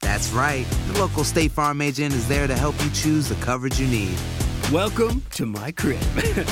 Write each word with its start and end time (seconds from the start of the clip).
That's 0.00 0.30
right. 0.32 0.66
The 0.92 0.98
local 0.98 1.24
State 1.24 1.52
Farm 1.52 1.80
agent 1.80 2.14
is 2.14 2.28
there 2.28 2.46
to 2.46 2.54
help 2.54 2.74
you 2.84 2.90
choose 2.90 3.28
the 3.28 3.34
coverage 3.36 3.80
you 3.80 3.86
need. 3.88 4.16
Welcome 4.72 5.22
to 5.32 5.46
my 5.46 5.72
crib. 5.72 6.00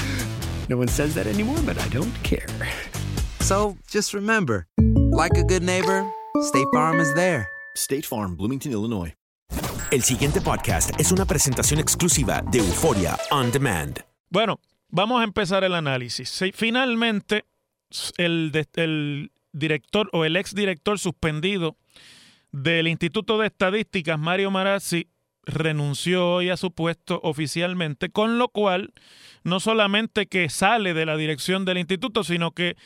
no 0.69 0.77
one 0.77 0.89
says 0.89 1.15
that 1.15 1.27
anymore, 1.27 1.59
but 1.65 1.79
I 1.79 1.89
don't 1.89 2.15
care. 2.23 2.47
So 3.41 3.77
just 3.91 4.15
remember, 4.15 4.67
like 5.11 5.37
a 5.37 5.45
good 5.45 5.63
neighbor, 5.63 6.09
State 6.43 6.67
Farm 6.73 7.01
is 7.01 7.13
there. 7.15 7.49
State 7.77 8.07
Farm, 8.07 8.37
Bloomington, 8.37 8.73
Illinois. 8.73 9.15
El 9.91 10.03
siguiente 10.03 10.41
podcast 10.41 10.91
es 10.99 11.13
una 11.13 11.25
presentación 11.25 11.79
exclusiva 11.79 12.43
de 12.51 12.59
Euforia 12.59 13.17
On 13.31 13.53
Demand. 13.53 14.01
Bueno, 14.31 14.59
vamos 14.89 15.21
a 15.21 15.25
empezar 15.25 15.63
el 15.63 15.75
análisis. 15.75 16.43
Finalmente, 16.53 17.45
el, 18.17 18.51
el 18.75 19.31
director 19.53 20.09
o 20.13 20.25
el 20.25 20.37
exdirector 20.37 20.99
suspendido 20.99 21.77
del 22.55 22.87
Instituto 22.87 23.37
de 23.37 23.49
Estadísticas, 23.49 24.17
Mario 24.17 24.49
Marazzi, 24.53 25.09
renunció 25.43 26.35
hoy 26.35 26.51
a 26.51 26.57
su 26.57 26.71
puesto 26.71 27.19
oficialmente, 27.25 28.11
con 28.11 28.39
lo 28.39 28.47
cual 28.47 28.93
no 29.43 29.59
solamente 29.59 30.27
que 30.27 30.49
sale 30.49 30.95
de 30.95 31.05
la 31.05 31.17
dirección 31.17 31.65
del 31.65 31.79
instituto, 31.79 32.23
sino 32.23 32.53
que 32.53 32.77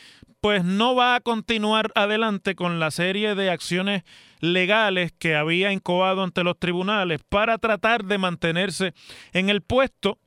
pues 0.41 0.65
no 0.65 0.95
va 0.95 1.17
a 1.17 1.21
continuar 1.21 1.93
adelante 1.95 2.55
con 2.55 2.81
la 2.81 2.91
serie 2.91 3.35
de 3.35 3.51
acciones 3.51 4.05
legales 4.41 5.13
que 5.19 5.37
había 5.37 5.71
incobado 5.71 6.23
ante 6.23 6.45
los 6.45 6.59
tribunales 6.59 7.21
para 7.29 7.59
tratar 7.59 8.05
de 8.05 8.17
mantenerse 8.17 8.95
en 9.35 9.51
el 9.51 9.61
puesto 9.61 10.19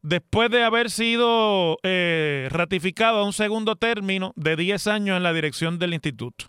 después 0.00 0.50
de 0.50 0.64
haber 0.64 0.88
sido 0.88 1.76
eh, 1.82 2.48
ratificado 2.50 3.18
a 3.18 3.24
un 3.24 3.34
segundo 3.34 3.76
término 3.76 4.32
de 4.34 4.56
10 4.56 4.86
años 4.86 5.18
en 5.18 5.24
la 5.24 5.34
dirección 5.34 5.78
del 5.78 5.92
instituto. 5.92 6.46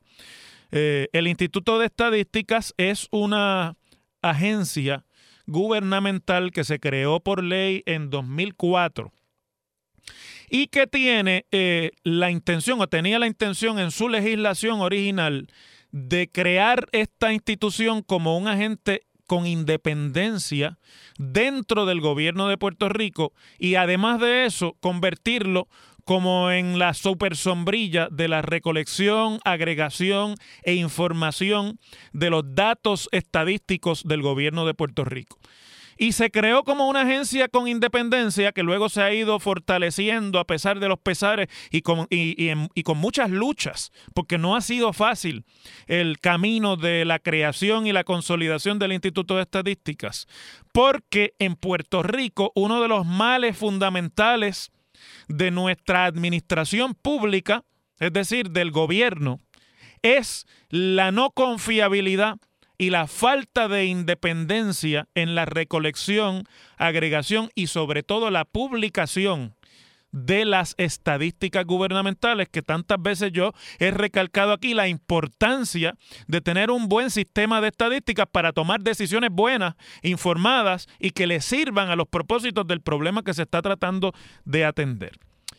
Eh, 0.71 1.07
el 1.13 1.27
Instituto 1.27 1.79
de 1.79 1.87
Estadísticas 1.87 2.73
es 2.77 3.07
una 3.11 3.75
agencia 4.21 5.05
gubernamental 5.47 6.51
que 6.51 6.63
se 6.63 6.79
creó 6.79 7.19
por 7.21 7.43
ley 7.43 7.81
en 7.85 8.09
2004 8.09 9.11
y 10.49 10.67
que 10.67 10.87
tiene 10.87 11.45
eh, 11.51 11.91
la 12.03 12.31
intención 12.31 12.81
o 12.81 12.87
tenía 12.87 13.19
la 13.19 13.27
intención 13.27 13.79
en 13.79 13.91
su 13.91 14.09
legislación 14.09 14.81
original 14.81 15.47
de 15.91 16.29
crear 16.31 16.87
esta 16.91 17.33
institución 17.33 18.03
como 18.03 18.37
un 18.37 18.47
agente 18.47 19.03
con 19.25 19.45
independencia 19.45 20.79
dentro 21.17 21.85
del 21.85 22.01
gobierno 22.01 22.47
de 22.47 22.57
Puerto 22.57 22.89
Rico 22.89 23.33
y 23.59 23.75
además 23.75 24.19
de 24.19 24.45
eso 24.45 24.75
convertirlo 24.79 25.67
como 26.09 26.49
en 26.49 26.79
la 26.79 26.95
super 26.95 27.35
sombrilla 27.37 28.07
de 28.09 28.27
la 28.27 28.41
recolección, 28.41 29.39
agregación 29.45 30.33
e 30.63 30.73
información 30.73 31.77
de 32.13 32.31
los 32.31 32.55
datos 32.55 33.09
estadísticos 33.11 34.01
del 34.05 34.23
gobierno 34.23 34.65
de 34.65 34.73
Puerto 34.73 35.05
Rico. 35.05 35.37
Y 35.99 36.13
se 36.13 36.31
creó 36.31 36.63
como 36.63 36.89
una 36.89 37.01
agencia 37.01 37.47
con 37.47 37.67
independencia 37.67 38.53
que 38.53 38.63
luego 38.63 38.89
se 38.89 39.03
ha 39.03 39.13
ido 39.13 39.37
fortaleciendo 39.39 40.39
a 40.39 40.45
pesar 40.47 40.79
de 40.79 40.87
los 40.87 40.97
pesares 40.97 41.47
y 41.69 41.81
con, 41.83 42.07
y- 42.09 42.53
y 42.73 42.81
con 42.81 42.97
muchas 42.97 43.29
luchas, 43.29 43.91
porque 44.15 44.39
no 44.39 44.55
ha 44.55 44.61
sido 44.61 44.93
fácil 44.93 45.45
el 45.85 46.17
camino 46.17 46.75
de 46.75 47.05
la 47.05 47.19
creación 47.19 47.85
y 47.85 47.93
la 47.93 48.03
consolidación 48.03 48.79
del 48.79 48.93
Instituto 48.93 49.35
de 49.35 49.43
Estadísticas. 49.43 50.25
Porque 50.71 51.35
en 51.37 51.55
Puerto 51.55 52.01
Rico 52.01 52.51
uno 52.55 52.81
de 52.81 52.87
los 52.87 53.05
males 53.05 53.55
fundamentales 53.55 54.71
de 55.27 55.51
nuestra 55.51 56.05
administración 56.05 56.95
pública, 56.95 57.63
es 57.99 58.13
decir, 58.13 58.51
del 58.51 58.71
gobierno, 58.71 59.39
es 60.01 60.45
la 60.69 61.11
no 61.11 61.31
confiabilidad 61.31 62.37
y 62.77 62.91
la 62.91 63.07
falta 63.07 63.67
de 63.67 63.85
independencia 63.85 65.07
en 65.13 65.35
la 65.35 65.45
recolección, 65.45 66.45
agregación 66.77 67.49
y 67.53 67.67
sobre 67.67 68.03
todo 68.03 68.31
la 68.31 68.45
publicación 68.45 69.55
de 70.11 70.45
las 70.45 70.75
estadísticas 70.77 71.65
gubernamentales 71.65 72.49
que 72.49 72.61
tantas 72.61 73.01
veces 73.01 73.31
yo 73.31 73.53
he 73.79 73.91
recalcado 73.91 74.53
aquí 74.53 74.73
la 74.73 74.87
importancia 74.87 75.95
de 76.27 76.41
tener 76.41 76.71
un 76.71 76.89
buen 76.89 77.09
sistema 77.11 77.61
de 77.61 77.69
estadísticas 77.69 78.27
para 78.31 78.53
tomar 78.53 78.81
decisiones 78.81 79.29
buenas, 79.31 79.75
informadas 80.01 80.87
y 80.99 81.11
que 81.11 81.27
le 81.27 81.41
sirvan 81.41 81.89
a 81.89 81.95
los 81.95 82.07
propósitos 82.07 82.65
del 82.67 82.81
problema 82.81 83.23
que 83.23 83.33
se 83.33 83.43
está 83.43 83.61
tratando 83.61 84.13
de 84.45 84.65
atender. 84.65 85.17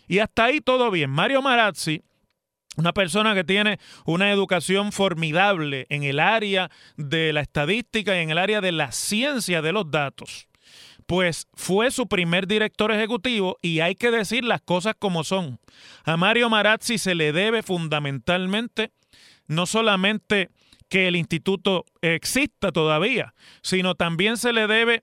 Y 0.08 0.18
hasta 0.18 0.44
ahí 0.44 0.60
todo 0.60 0.90
bien. 0.90 1.10
Mario 1.10 1.40
Marazzi, 1.40 2.02
una 2.76 2.92
persona 2.92 3.34
que 3.34 3.44
tiene 3.44 3.78
una 4.04 4.30
educación 4.30 4.92
formidable 4.92 5.86
en 5.88 6.02
el 6.02 6.18
área 6.18 6.70
de 6.96 7.32
la 7.32 7.40
estadística 7.40 8.16
y 8.16 8.22
en 8.22 8.30
el 8.30 8.38
área 8.38 8.60
de 8.60 8.72
la 8.72 8.90
ciencia 8.92 9.62
de 9.62 9.72
los 9.72 9.90
datos, 9.90 10.48
pues 11.10 11.48
fue 11.54 11.90
su 11.90 12.06
primer 12.06 12.46
director 12.46 12.92
ejecutivo 12.92 13.58
y 13.60 13.80
hay 13.80 13.96
que 13.96 14.12
decir 14.12 14.44
las 14.44 14.60
cosas 14.60 14.94
como 14.96 15.24
son. 15.24 15.58
A 16.04 16.16
Mario 16.16 16.48
Marazzi 16.48 16.98
se 16.98 17.16
le 17.16 17.32
debe 17.32 17.64
fundamentalmente 17.64 18.92
no 19.48 19.66
solamente 19.66 20.50
que 20.88 21.08
el 21.08 21.16
instituto 21.16 21.84
exista 22.00 22.70
todavía, 22.70 23.34
sino 23.60 23.96
también 23.96 24.36
se 24.36 24.52
le 24.52 24.68
debe 24.68 25.02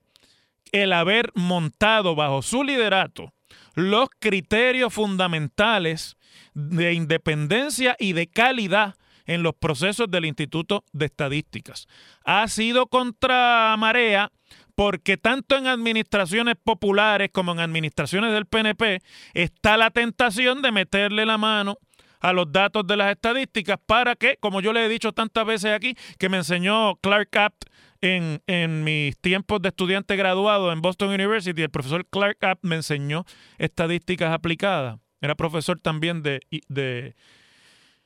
el 0.72 0.94
haber 0.94 1.30
montado 1.34 2.14
bajo 2.14 2.40
su 2.40 2.64
liderato 2.64 3.34
los 3.74 4.08
criterios 4.18 4.94
fundamentales 4.94 6.16
de 6.54 6.94
independencia 6.94 7.96
y 7.98 8.14
de 8.14 8.28
calidad 8.28 8.94
en 9.26 9.42
los 9.42 9.52
procesos 9.54 10.10
del 10.10 10.24
Instituto 10.24 10.84
de 10.92 11.04
Estadísticas. 11.04 11.86
Ha 12.24 12.48
sido 12.48 12.86
contra 12.86 13.76
marea 13.78 14.32
porque 14.78 15.16
tanto 15.16 15.56
en 15.56 15.66
administraciones 15.66 16.54
populares 16.54 17.30
como 17.32 17.50
en 17.50 17.58
administraciones 17.58 18.32
del 18.32 18.46
PNP 18.46 19.00
está 19.34 19.76
la 19.76 19.90
tentación 19.90 20.62
de 20.62 20.70
meterle 20.70 21.26
la 21.26 21.36
mano 21.36 21.78
a 22.20 22.32
los 22.32 22.52
datos 22.52 22.86
de 22.86 22.96
las 22.96 23.10
estadísticas 23.10 23.76
para 23.84 24.14
que, 24.14 24.36
como 24.36 24.60
yo 24.60 24.72
le 24.72 24.86
he 24.86 24.88
dicho 24.88 25.10
tantas 25.10 25.44
veces 25.44 25.72
aquí, 25.72 25.96
que 26.16 26.28
me 26.28 26.36
enseñó 26.36 26.94
Clark 27.00 27.36
Apt 27.36 27.64
en, 28.02 28.40
en 28.46 28.84
mis 28.84 29.18
tiempos 29.18 29.60
de 29.62 29.70
estudiante 29.70 30.14
graduado 30.14 30.70
en 30.70 30.80
Boston 30.80 31.08
University, 31.08 31.60
el 31.60 31.70
profesor 31.70 32.06
Clark 32.06 32.38
Apt 32.44 32.62
me 32.62 32.76
enseñó 32.76 33.24
estadísticas 33.58 34.32
aplicadas. 34.32 35.00
Era 35.20 35.34
profesor 35.34 35.80
también 35.80 36.22
de, 36.22 36.38
de, 36.68 37.16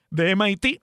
de 0.08 0.36
MIT. 0.36 0.80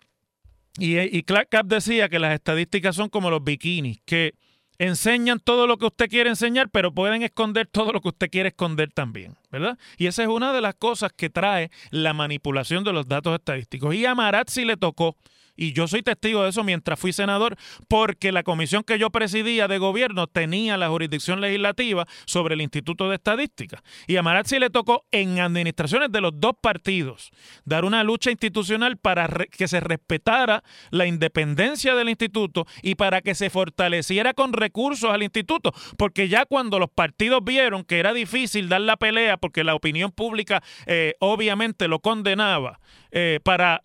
Y, 0.78 1.24
Clark 1.24 1.50
Cap 1.50 1.66
decía 1.66 2.10
que 2.10 2.20
las 2.20 2.36
estadísticas 2.36 2.96
son 2.96 3.10
como 3.10 3.32
los 3.32 3.44
bikinis, 3.44 4.00
que 4.06 4.36
enseñan 4.80 5.40
todo 5.40 5.68
lo 5.68 5.78
que 5.78 5.86
usted 5.86 6.10
quiere 6.10 6.30
enseñar, 6.30 6.70
pero 6.70 6.94
pueden 6.94 7.22
esconder 7.22 7.68
todo 7.68 7.92
lo 7.92 8.02
que 8.02 8.08
usted 8.08 8.30
quiere 8.32 8.50
esconder 8.50 8.92
también, 8.92 9.36
¿verdad? 9.52 9.78
Y 9.98 10.08
esa 10.08 10.24
es 10.24 10.30
una 10.30 10.54
de 10.54 10.62
las 10.62 10.74
cosas 10.74 11.12
que 11.16 11.30
trae 11.30 11.70
la 11.92 12.14
manipulación 12.14 12.84
de 12.84 12.94
los 12.94 13.08
datos 13.08 13.36
estadísticos. 13.36 13.94
Y 13.94 14.06
a 14.06 14.16
Marazzi 14.16 14.66
le 14.66 14.78
tocó 14.78 15.16
y 15.60 15.74
yo 15.74 15.88
soy 15.90 16.02
testigo 16.02 16.44
de 16.44 16.50
eso 16.50 16.64
mientras 16.64 16.98
fui 16.98 17.12
senador, 17.12 17.58
porque 17.90 18.32
la 18.32 18.44
comisión 18.44 18.84
que 18.84 18.98
yo 18.98 19.10
presidía 19.10 19.68
de 19.68 19.78
gobierno 19.78 20.26
tenía 20.28 20.78
la 20.78 20.88
jurisdicción 20.88 21.42
legislativa 21.42 22.08
sobre 22.26 22.56
el 22.56 22.62
Instituto 22.62 23.10
de 23.10 23.16
Estadística. 23.16 23.84
Y 24.08 24.16
a 24.16 24.24
Marazzi 24.24 24.58
le 24.58 24.70
tocó 24.70 25.06
en 25.12 25.40
administraciones 25.42 26.14
de 26.14 26.22
los 26.22 26.32
dos 26.40 26.54
partidos 26.62 27.32
dar 27.66 27.84
una 27.84 28.06
lucha 28.06 28.32
institucional 28.32 28.96
para 28.96 29.28
que 29.28 29.68
se 29.68 29.82
respetara 29.82 30.64
la 30.92 31.06
independencia 31.06 31.94
del 31.94 32.08
instituto 32.08 32.66
y 32.82 32.96
para 32.96 33.22
que 33.22 33.36
se 33.36 33.50
fortaleciera 33.50 34.34
con 34.34 34.54
recursos 34.54 35.12
al 35.12 35.24
instituto, 35.24 35.74
porque 35.98 36.30
ya 36.30 36.46
cuando 36.46 36.80
los 36.80 36.90
partidos 36.90 37.44
vieron 37.44 37.84
que 37.84 38.00
era 38.00 38.14
difícil 38.14 38.70
dar 38.70 38.82
la 38.82 38.96
pelea, 38.96 39.36
porque 39.36 39.66
la 39.66 39.76
opinión 39.76 40.12
pública 40.12 40.64
eh, 40.86 41.16
obviamente 41.20 41.90
lo 41.90 42.00
condenaba, 42.00 42.80
eh, 43.12 43.40
para 43.44 43.84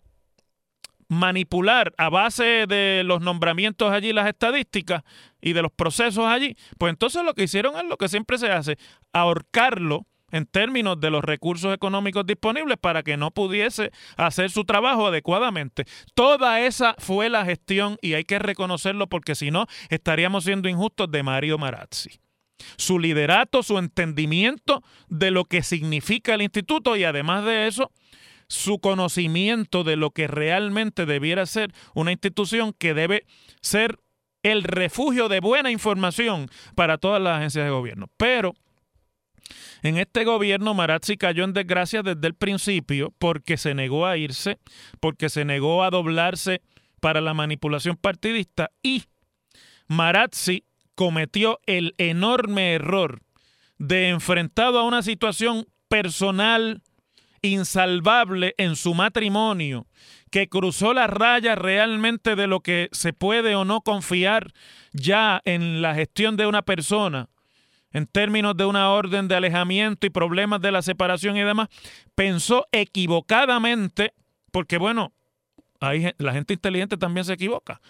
manipular 1.07 1.93
a 1.97 2.09
base 2.09 2.65
de 2.67 3.03
los 3.05 3.21
nombramientos 3.21 3.91
allí, 3.91 4.13
las 4.13 4.27
estadísticas 4.27 5.03
y 5.41 5.53
de 5.53 5.61
los 5.61 5.71
procesos 5.71 6.25
allí, 6.25 6.55
pues 6.77 6.91
entonces 6.91 7.23
lo 7.23 7.33
que 7.33 7.43
hicieron 7.43 7.75
es 7.77 7.85
lo 7.85 7.97
que 7.97 8.09
siempre 8.09 8.37
se 8.37 8.51
hace, 8.51 8.77
ahorcarlo 9.13 10.07
en 10.31 10.45
términos 10.45 10.99
de 10.99 11.11
los 11.11 11.23
recursos 11.23 11.73
económicos 11.73 12.25
disponibles 12.25 12.77
para 12.77 13.03
que 13.03 13.17
no 13.17 13.31
pudiese 13.31 13.91
hacer 14.17 14.49
su 14.49 14.65
trabajo 14.65 15.07
adecuadamente. 15.07 15.85
Toda 16.13 16.61
esa 16.61 16.95
fue 16.97 17.29
la 17.29 17.45
gestión 17.45 17.97
y 18.01 18.13
hay 18.13 18.25
que 18.25 18.39
reconocerlo 18.39 19.07
porque 19.07 19.35
si 19.35 19.51
no 19.51 19.67
estaríamos 19.89 20.43
siendo 20.43 20.67
injustos 20.67 21.11
de 21.11 21.23
Mario 21.23 21.57
Marazzi. 21.57 22.19
Su 22.77 22.99
liderato, 22.99 23.63
su 23.63 23.77
entendimiento 23.77 24.81
de 25.07 25.31
lo 25.31 25.45
que 25.45 25.61
significa 25.61 26.33
el 26.33 26.41
instituto 26.41 26.95
y 26.95 27.03
además 27.03 27.45
de 27.45 27.67
eso, 27.67 27.91
su 28.47 28.79
conocimiento 28.79 29.83
de 29.83 29.95
lo 29.95 30.11
que 30.11 30.27
realmente 30.27 31.05
debiera 31.05 31.45
ser 31.45 31.73
una 31.93 32.11
institución 32.11 32.73
que 32.73 32.93
debe 32.93 33.25
ser 33.61 33.99
el 34.43 34.63
refugio 34.63 35.27
de 35.27 35.39
buena 35.39 35.71
información 35.71 36.49
para 36.75 36.97
todas 36.97 37.21
las 37.21 37.37
agencias 37.37 37.65
de 37.65 37.71
gobierno. 37.71 38.07
Pero 38.17 38.53
en 39.81 39.97
este 39.97 40.23
gobierno 40.23 40.73
Marazzi 40.73 41.17
cayó 41.17 41.43
en 41.43 41.53
desgracia 41.53 42.03
desde 42.03 42.27
el 42.27 42.35
principio 42.35 43.13
porque 43.17 43.57
se 43.57 43.73
negó 43.73 44.05
a 44.05 44.17
irse, 44.17 44.59
porque 44.99 45.29
se 45.29 45.45
negó 45.45 45.83
a 45.83 45.89
doblarse 45.89 46.61
para 46.99 47.21
la 47.21 47.33
manipulación 47.33 47.95
partidista 47.95 48.71
y 48.81 49.03
Marazzi 49.87 50.63
cometió 50.95 51.59
el 51.65 51.93
enorme 51.97 52.73
error 52.73 53.21
de 53.77 54.09
enfrentado 54.09 54.79
a 54.79 54.83
una 54.83 55.03
situación 55.03 55.67
personal 55.87 56.81
insalvable 57.47 58.55
en 58.57 58.75
su 58.75 58.93
matrimonio, 58.93 59.87
que 60.31 60.49
cruzó 60.49 60.93
la 60.93 61.07
raya 61.07 61.55
realmente 61.55 62.35
de 62.35 62.47
lo 62.47 62.59
que 62.59 62.89
se 62.91 63.13
puede 63.13 63.55
o 63.55 63.65
no 63.65 63.81
confiar 63.81 64.53
ya 64.93 65.41
en 65.45 65.81
la 65.81 65.95
gestión 65.95 66.37
de 66.37 66.47
una 66.47 66.61
persona, 66.61 67.29
en 67.91 68.07
términos 68.07 68.57
de 68.57 68.65
una 68.65 68.89
orden 68.89 69.27
de 69.27 69.35
alejamiento 69.35 70.05
y 70.05 70.09
problemas 70.09 70.61
de 70.61 70.71
la 70.71 70.81
separación 70.81 71.37
y 71.37 71.43
demás, 71.43 71.69
pensó 72.15 72.67
equivocadamente, 72.71 74.13
porque 74.51 74.77
bueno, 74.77 75.13
la 75.79 76.33
gente 76.33 76.53
inteligente 76.53 76.97
también 76.97 77.25
se 77.25 77.33
equivoca, 77.33 77.81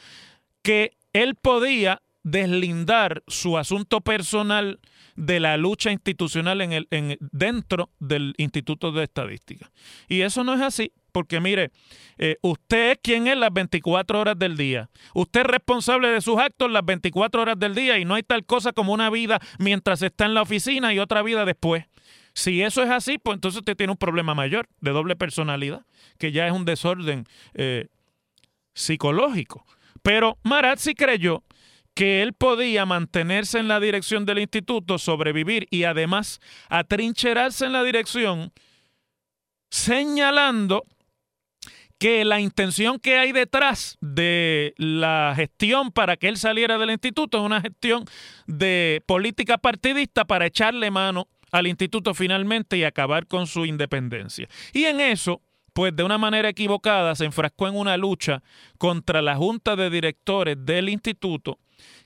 que 0.61 0.97
él 1.13 1.35
podía 1.35 2.01
deslindar 2.23 3.23
su 3.27 3.57
asunto 3.57 4.01
personal 4.01 4.79
de 5.15 5.39
la 5.39 5.57
lucha 5.57 5.91
institucional 5.91 6.61
en 6.61 6.73
el, 6.73 6.87
en, 6.91 7.17
dentro 7.19 7.89
del 7.99 8.33
Instituto 8.37 8.91
de 8.91 9.03
Estadística. 9.03 9.71
Y 10.07 10.21
eso 10.21 10.43
no 10.43 10.53
es 10.53 10.61
así, 10.61 10.91
porque 11.11 11.39
mire, 11.39 11.71
eh, 12.17 12.37
usted 12.41 12.91
es 12.91 12.97
quien 13.01 13.27
es 13.27 13.37
las 13.37 13.53
24 13.53 14.19
horas 14.19 14.37
del 14.37 14.57
día. 14.57 14.89
Usted 15.13 15.41
es 15.41 15.47
responsable 15.47 16.09
de 16.09 16.21
sus 16.21 16.37
actos 16.37 16.69
las 16.69 16.85
24 16.85 17.41
horas 17.41 17.57
del 17.57 17.73
día 17.75 17.97
y 17.97 18.05
no 18.05 18.15
hay 18.15 18.23
tal 18.23 18.45
cosa 18.45 18.73
como 18.73 18.93
una 18.93 19.09
vida 19.09 19.39
mientras 19.59 20.01
está 20.01 20.25
en 20.25 20.33
la 20.33 20.41
oficina 20.41 20.93
y 20.93 20.99
otra 20.99 21.21
vida 21.21 21.45
después. 21.45 21.85
Si 22.33 22.61
eso 22.61 22.83
es 22.83 22.89
así, 22.89 23.17
pues 23.17 23.35
entonces 23.35 23.59
usted 23.59 23.77
tiene 23.77 23.91
un 23.91 23.97
problema 23.97 24.35
mayor 24.35 24.67
de 24.81 24.91
doble 24.91 25.15
personalidad, 25.15 25.85
que 26.17 26.33
ya 26.33 26.45
es 26.45 26.51
un 26.51 26.65
desorden 26.65 27.25
eh, 27.53 27.87
psicológico. 28.73 29.65
Pero 30.01 30.37
Marazzi 30.43 30.93
creyó 30.93 31.43
que 31.95 32.21
él 32.21 32.33
podía 32.33 32.85
mantenerse 32.85 33.57
en 33.57 33.69
la 33.69 33.79
dirección 33.79 34.25
del 34.25 34.39
instituto, 34.39 34.99
sobrevivir 34.99 35.65
y 35.71 35.85
además 35.85 36.41
atrincherarse 36.69 37.65
en 37.65 37.71
la 37.71 37.83
dirección, 37.83 38.51
señalando 39.71 40.83
que 41.97 42.25
la 42.25 42.41
intención 42.41 42.99
que 42.99 43.17
hay 43.17 43.31
detrás 43.31 43.97
de 44.01 44.73
la 44.77 45.33
gestión 45.37 45.91
para 45.91 46.17
que 46.17 46.27
él 46.27 46.35
saliera 46.37 46.77
del 46.77 46.91
instituto 46.91 47.37
es 47.37 47.43
una 47.45 47.61
gestión 47.61 48.03
de 48.45 49.01
política 49.05 49.57
partidista 49.57 50.25
para 50.25 50.47
echarle 50.47 50.91
mano 50.91 51.29
al 51.51 51.67
instituto 51.67 52.13
finalmente 52.13 52.75
y 52.75 52.83
acabar 52.83 53.25
con 53.27 53.47
su 53.47 53.65
independencia. 53.65 54.49
Y 54.73 54.83
en 54.83 54.99
eso, 54.99 55.41
pues 55.71 55.95
de 55.95 56.03
una 56.03 56.17
manera 56.17 56.49
equivocada 56.49 57.15
se 57.15 57.23
enfrascó 57.23 57.69
en 57.69 57.77
una 57.77 57.95
lucha 57.95 58.43
contra 58.77 59.21
la 59.21 59.37
junta 59.37 59.77
de 59.77 59.89
directores 59.89 60.57
del 60.59 60.89
instituto 60.89 61.59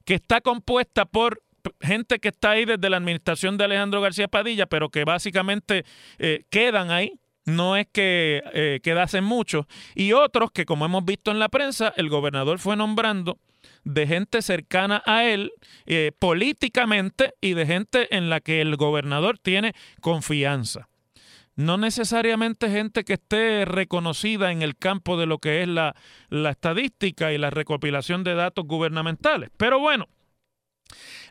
que 0.09 0.15
está 0.15 0.41
compuesta 0.41 1.05
por 1.05 1.43
gente 1.81 2.17
que 2.17 2.29
está 2.29 2.49
ahí 2.49 2.65
desde 2.65 2.89
la 2.89 2.97
administración 2.97 3.59
de 3.59 3.65
Alejandro 3.65 4.01
García 4.01 4.27
Padilla, 4.27 4.65
pero 4.65 4.89
que 4.89 5.03
básicamente 5.03 5.85
eh, 6.17 6.45
quedan 6.49 6.89
ahí, 6.89 7.19
no 7.45 7.77
es 7.77 7.85
que 7.91 8.41
eh, 8.51 8.79
quedasen 8.81 9.23
muchos, 9.23 9.67
y 9.93 10.13
otros 10.13 10.49
que 10.51 10.65
como 10.65 10.83
hemos 10.85 11.05
visto 11.05 11.29
en 11.29 11.37
la 11.37 11.47
prensa, 11.47 11.93
el 11.95 12.09
gobernador 12.09 12.57
fue 12.57 12.75
nombrando 12.75 13.37
de 13.83 14.07
gente 14.07 14.41
cercana 14.41 15.03
a 15.05 15.25
él 15.25 15.51
eh, 15.85 16.11
políticamente 16.17 17.35
y 17.39 17.53
de 17.53 17.67
gente 17.67 18.07
en 18.17 18.31
la 18.31 18.39
que 18.39 18.61
el 18.61 18.77
gobernador 18.77 19.37
tiene 19.37 19.73
confianza. 20.01 20.89
No 21.59 21.75
necesariamente 21.75 22.71
gente 22.71 23.03
que 23.03 23.15
esté 23.15 23.65
reconocida 23.65 24.53
en 24.53 24.61
el 24.61 24.77
campo 24.77 25.17
de 25.17 25.25
lo 25.25 25.39
que 25.39 25.61
es 25.61 25.67
la, 25.67 25.93
la 26.29 26.51
estadística 26.51 27.33
y 27.33 27.37
la 27.37 27.49
recopilación 27.49 28.23
de 28.23 28.33
datos 28.33 28.65
gubernamentales. 28.65 29.49
Pero 29.57 29.77
bueno, 29.77 30.07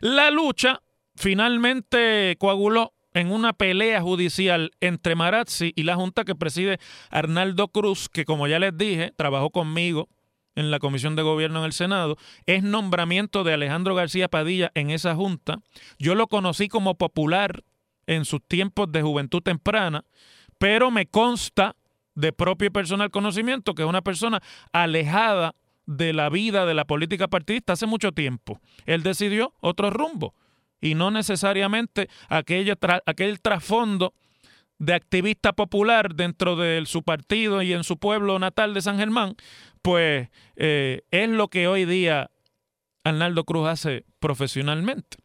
la 0.01 0.29
lucha 0.29 0.83
finalmente 1.15 2.35
coaguló 2.37 2.93
en 3.15 3.31
una 3.31 3.53
pelea 3.53 4.03
judicial 4.03 4.69
entre 4.81 5.15
Marazzi 5.15 5.73
y 5.75 5.81
la 5.81 5.95
Junta 5.95 6.25
que 6.25 6.35
preside 6.35 6.77
Arnaldo 7.09 7.69
Cruz, 7.69 8.07
que 8.07 8.23
como 8.23 8.47
ya 8.47 8.59
les 8.59 8.77
dije, 8.77 9.11
trabajó 9.17 9.49
conmigo 9.49 10.09
en 10.53 10.69
la 10.69 10.77
Comisión 10.77 11.15
de 11.15 11.23
Gobierno 11.23 11.57
en 11.57 11.65
el 11.65 11.73
Senado, 11.73 12.17
es 12.45 12.61
nombramiento 12.61 13.43
de 13.43 13.53
Alejandro 13.53 13.95
García 13.95 14.27
Padilla 14.27 14.71
en 14.75 14.91
esa 14.91 15.15
Junta. 15.15 15.57
Yo 15.97 16.13
lo 16.13 16.27
conocí 16.27 16.67
como 16.67 16.99
popular 16.99 17.63
en 18.09 18.25
sus 18.25 18.41
tiempos 18.41 18.91
de 18.91 19.03
juventud 19.03 19.43
temprana, 19.43 20.03
pero 20.57 20.89
me 20.89 21.05
consta 21.05 21.75
de 22.15 22.33
propio 22.33 22.67
y 22.67 22.71
personal 22.71 23.11
conocimiento 23.11 23.75
que 23.75 23.83
es 23.83 23.87
una 23.87 24.01
persona 24.01 24.41
alejada 24.73 25.53
de 25.85 26.11
la 26.11 26.29
vida 26.29 26.65
de 26.65 26.73
la 26.73 26.85
política 26.85 27.27
partidista 27.27 27.73
hace 27.73 27.85
mucho 27.85 28.11
tiempo. 28.11 28.59
Él 28.87 29.03
decidió 29.03 29.53
otro 29.61 29.91
rumbo 29.91 30.33
y 30.81 30.95
no 30.95 31.11
necesariamente 31.11 32.09
aquel, 32.29 32.75
aquel 33.05 33.41
trasfondo 33.41 34.15
de 34.79 34.95
activista 34.95 35.53
popular 35.53 36.15
dentro 36.15 36.55
de 36.55 36.83
su 36.87 37.03
partido 37.03 37.61
y 37.61 37.73
en 37.73 37.83
su 37.83 37.97
pueblo 37.97 38.39
natal 38.39 38.73
de 38.73 38.81
San 38.81 38.97
Germán, 38.97 39.35
pues 39.83 40.29
eh, 40.55 41.03
es 41.11 41.29
lo 41.29 41.47
que 41.49 41.67
hoy 41.67 41.85
día 41.85 42.31
Arnaldo 43.03 43.43
Cruz 43.43 43.67
hace 43.67 44.05
profesionalmente. 44.19 45.17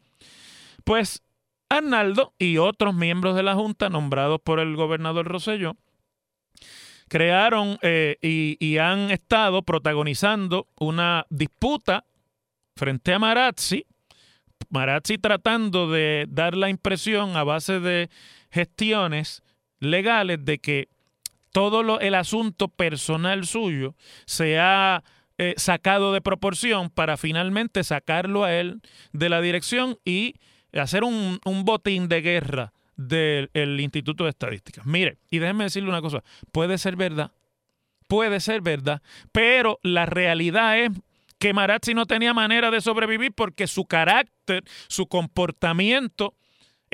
Pues 0.85 1.23
Arnaldo 1.68 2.35
y 2.38 2.59
otros 2.59 2.94
miembros 2.94 3.35
de 3.37 3.42
la 3.42 3.54
Junta 3.54 3.88
nombrados 3.88 4.40
por 4.42 4.61
el 4.61 4.76
gobernador 4.76 5.26
Rosselló 5.26 5.76
crearon 7.09 7.78
eh, 7.83 8.16
y, 8.21 8.78
han 8.78 9.11
estado 9.11 9.62
protagonizando 9.62 10.68
una 10.76 11.26
disputa 11.30 12.04
frente 12.76 13.12
a 13.12 13.18
Marazzi, 13.18 13.87
Marazzi 14.71 15.18
tratando 15.18 15.90
de 15.90 16.26
dar 16.28 16.56
la 16.56 16.68
impresión 16.71 17.37
a 17.37 17.44
base 17.44 17.80
de 17.80 18.11
gestiones 18.50 19.42
legales 19.78 20.44
de 20.44 20.59
que 20.59 20.88
todo 21.52 22.00
el 22.00 22.14
asunto 22.14 22.68
personal 22.68 23.47
suyo 23.47 23.94
se 24.26 24.59
ha 24.59 25.04
eh, 25.38 25.54
sacado 25.56 26.12
de 26.12 26.21
proporción 26.21 26.90
para 26.90 27.16
finalmente 27.16 27.85
sacarlo 27.85 28.44
a 28.44 28.54
él 28.54 28.80
de 29.12 29.28
la 29.28 29.40
dirección 29.40 29.99
y 30.04 30.35
hacer 30.81 31.04
un, 31.04 31.40
botín 31.64 32.09
de 32.09 32.21
guerra 32.21 32.73
del 32.97 33.81
Instituto 33.81 34.25
de 34.25 34.31
Estadística. 34.31 34.83
Mire, 34.85 35.19
y 35.31 35.38
déjenme 35.38 35.64
decirle 35.64 35.88
una 35.88 36.00
cosa, 36.00 36.23
puede 36.52 36.78
ser 36.78 36.97
verdad, 36.97 37.33
puede 38.07 38.40
ser 38.40 38.61
verdad, 38.61 39.02
pero 39.33 39.78
la 39.83 40.07
realidad 40.07 40.78
es 40.78 40.90
que 41.38 41.52
Marazzi 41.52 41.95
no 41.95 42.07
tenía 42.07 42.33
manera 42.33 42.71
de 42.71 42.81
sobrevivir 42.81 43.33
porque 43.33 43.66
su 43.66 43.85
carácter, 43.85 44.64
su 44.88 45.07
comportamiento 45.07 46.35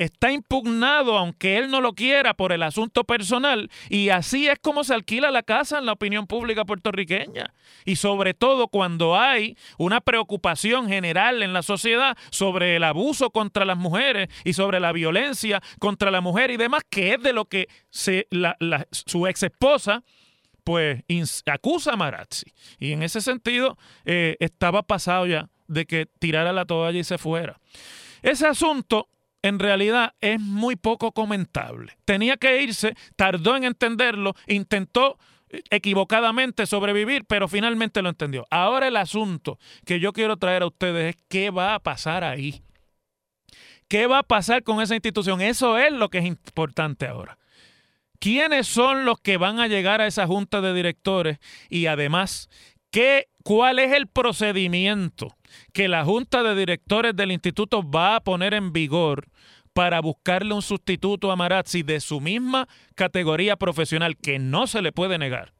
está 0.03 0.31
impugnado, 0.31 1.17
aunque 1.17 1.57
él 1.57 1.69
no 1.69 1.79
lo 1.79 1.93
quiera, 1.93 2.33
por 2.33 2.51
el 2.51 2.63
asunto 2.63 3.03
personal. 3.03 3.69
Y 3.89 4.09
así 4.09 4.47
es 4.47 4.57
como 4.59 4.83
se 4.83 4.93
alquila 4.93 5.29
la 5.29 5.43
casa 5.43 5.77
en 5.77 5.85
la 5.85 5.93
opinión 5.93 6.25
pública 6.25 6.65
puertorriqueña. 6.65 7.53
Y 7.85 7.97
sobre 7.97 8.33
todo 8.33 8.67
cuando 8.67 9.15
hay 9.15 9.57
una 9.77 10.01
preocupación 10.01 10.87
general 10.87 11.43
en 11.43 11.53
la 11.53 11.61
sociedad 11.61 12.17
sobre 12.31 12.75
el 12.75 12.83
abuso 12.83 13.29
contra 13.29 13.63
las 13.63 13.77
mujeres 13.77 14.29
y 14.43 14.53
sobre 14.53 14.79
la 14.79 14.91
violencia 14.91 15.61
contra 15.79 16.09
la 16.09 16.21
mujer 16.21 16.49
y 16.49 16.57
demás, 16.57 16.81
que 16.89 17.13
es 17.13 17.21
de 17.21 17.33
lo 17.33 17.45
que 17.45 17.67
su 17.91 19.27
ex 19.27 19.43
esposa 19.43 20.03
pues 20.63 21.03
acusa 21.45 21.93
a 21.93 21.97
Marazzi. 21.97 22.51
Y 22.79 22.91
en 22.91 23.03
ese 23.03 23.21
sentido 23.21 23.77
eh, 24.05 24.37
estaba 24.39 24.83
pasado 24.83 25.27
ya 25.27 25.49
de 25.67 25.85
que 25.85 26.07
tirara 26.19 26.53
la 26.53 26.65
toalla 26.65 26.99
y 26.99 27.03
se 27.03 27.17
fuera. 27.17 27.59
Ese 28.21 28.47
asunto 28.47 29.07
en 29.41 29.59
realidad 29.59 30.13
es 30.21 30.39
muy 30.39 30.75
poco 30.75 31.11
comentable. 31.11 31.97
Tenía 32.05 32.37
que 32.37 32.61
irse, 32.61 32.95
tardó 33.15 33.55
en 33.55 33.63
entenderlo, 33.63 34.35
intentó 34.47 35.17
eh, 35.49 35.61
equivocadamente 35.69 36.65
sobrevivir, 36.65 37.25
pero 37.25 37.47
finalmente 37.47 38.01
lo 38.01 38.09
entendió. 38.09 38.45
Ahora 38.49 38.87
el 38.87 38.97
asunto 38.97 39.57
que 39.85 39.99
yo 39.99 40.13
quiero 40.13 40.37
traer 40.37 40.63
a 40.63 40.67
ustedes 40.67 41.15
es 41.15 41.21
qué 41.27 41.49
va 41.49 41.75
a 41.75 41.79
pasar 41.79 42.23
ahí. 42.23 42.61
¿Qué 43.87 44.07
va 44.07 44.19
a 44.19 44.23
pasar 44.23 44.63
con 44.63 44.81
esa 44.81 44.95
institución? 44.95 45.41
Eso 45.41 45.77
es 45.77 45.91
lo 45.91 46.09
que 46.09 46.19
es 46.19 46.25
importante 46.25 47.07
ahora. 47.07 47.37
¿Quiénes 48.19 48.67
son 48.67 49.03
los 49.03 49.19
que 49.19 49.37
van 49.37 49.59
a 49.59 49.67
llegar 49.67 49.99
a 49.99 50.07
esa 50.07 50.27
junta 50.27 50.61
de 50.61 50.73
directores? 50.73 51.39
Y 51.69 51.87
además, 51.87 52.49
¿qué, 52.91 53.27
¿cuál 53.43 53.79
es 53.79 53.93
el 53.93 54.07
procedimiento 54.07 55.35
que 55.73 55.87
la 55.87 56.05
junta 56.05 56.43
de 56.43 56.55
directores 56.55 57.15
del 57.15 57.31
instituto 57.31 57.83
va 57.89 58.15
a 58.15 58.23
poner 58.23 58.53
en 58.53 58.73
vigor 58.73 59.27
para 59.73 60.01
buscarle 60.01 60.53
un 60.53 60.61
sustituto 60.61 61.31
a 61.31 61.35
Marazzi 61.35 61.83
de 61.83 61.99
su 61.99 62.19
misma 62.19 62.67
categoría 62.95 63.55
profesional 63.55 64.17
que 64.17 64.39
no 64.39 64.67
se 64.67 64.81
le 64.81 64.91
puede 64.91 65.17
negar? 65.17 65.53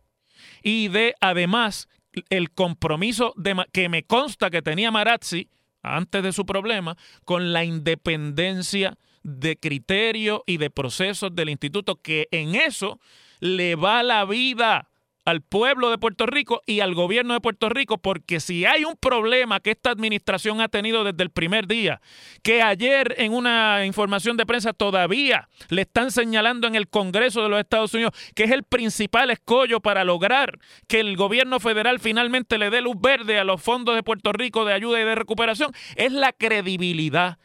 Y 0.63 0.89
de, 0.89 1.15
además, 1.21 1.87
el 2.29 2.51
compromiso 2.51 3.33
que 3.71 3.89
me 3.89 4.03
consta 4.03 4.49
que 4.49 4.61
tenía 4.61 4.91
Marazzi 4.91 5.49
antes 5.81 6.23
de 6.23 6.31
su 6.31 6.45
problema 6.45 6.97
con 7.25 7.53
la 7.53 7.63
independencia 7.63 8.97
de 9.23 9.57
criterio 9.57 10.43
y 10.45 10.57
de 10.57 10.69
procesos 10.69 11.33
del 11.35 11.49
instituto, 11.49 12.01
que 12.01 12.27
en 12.31 12.55
eso 12.55 12.99
le 13.39 13.75
va 13.75 14.03
la 14.03 14.25
vida 14.25 14.90
al 15.25 15.41
pueblo 15.41 15.89
de 15.89 15.97
Puerto 15.97 16.25
Rico 16.25 16.61
y 16.65 16.79
al 16.79 16.93
gobierno 16.95 17.33
de 17.33 17.41
Puerto 17.41 17.69
Rico, 17.69 17.97
porque 17.97 18.39
si 18.39 18.65
hay 18.65 18.85
un 18.85 18.95
problema 18.95 19.59
que 19.59 19.71
esta 19.71 19.91
administración 19.91 20.61
ha 20.61 20.67
tenido 20.67 21.03
desde 21.03 21.23
el 21.23 21.29
primer 21.29 21.67
día, 21.67 22.01
que 22.43 22.61
ayer 22.61 23.15
en 23.17 23.33
una 23.33 23.85
información 23.85 24.37
de 24.37 24.45
prensa 24.45 24.73
todavía 24.73 25.47
le 25.69 25.83
están 25.83 26.11
señalando 26.11 26.67
en 26.67 26.75
el 26.75 26.87
Congreso 26.87 27.43
de 27.43 27.49
los 27.49 27.59
Estados 27.59 27.93
Unidos 27.93 28.13
que 28.35 28.43
es 28.43 28.51
el 28.51 28.63
principal 28.63 29.31
escollo 29.31 29.79
para 29.79 30.03
lograr 30.03 30.59
que 30.87 30.99
el 30.99 31.15
gobierno 31.15 31.59
federal 31.59 31.99
finalmente 31.99 32.57
le 32.57 32.69
dé 32.69 32.81
luz 32.81 32.95
verde 32.99 33.39
a 33.39 33.43
los 33.43 33.61
fondos 33.61 33.95
de 33.95 34.03
Puerto 34.03 34.31
Rico 34.33 34.65
de 34.65 34.73
ayuda 34.73 35.01
y 35.01 35.05
de 35.05 35.15
recuperación, 35.15 35.71
es 35.95 36.11
la 36.11 36.33
credibilidad 36.33 37.37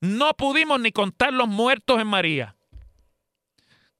no 0.00 0.32
pudimos 0.34 0.80
ni 0.80 0.92
contar 0.92 1.32
los 1.32 1.48
muertos 1.48 2.00
en 2.00 2.06
María. 2.06 2.56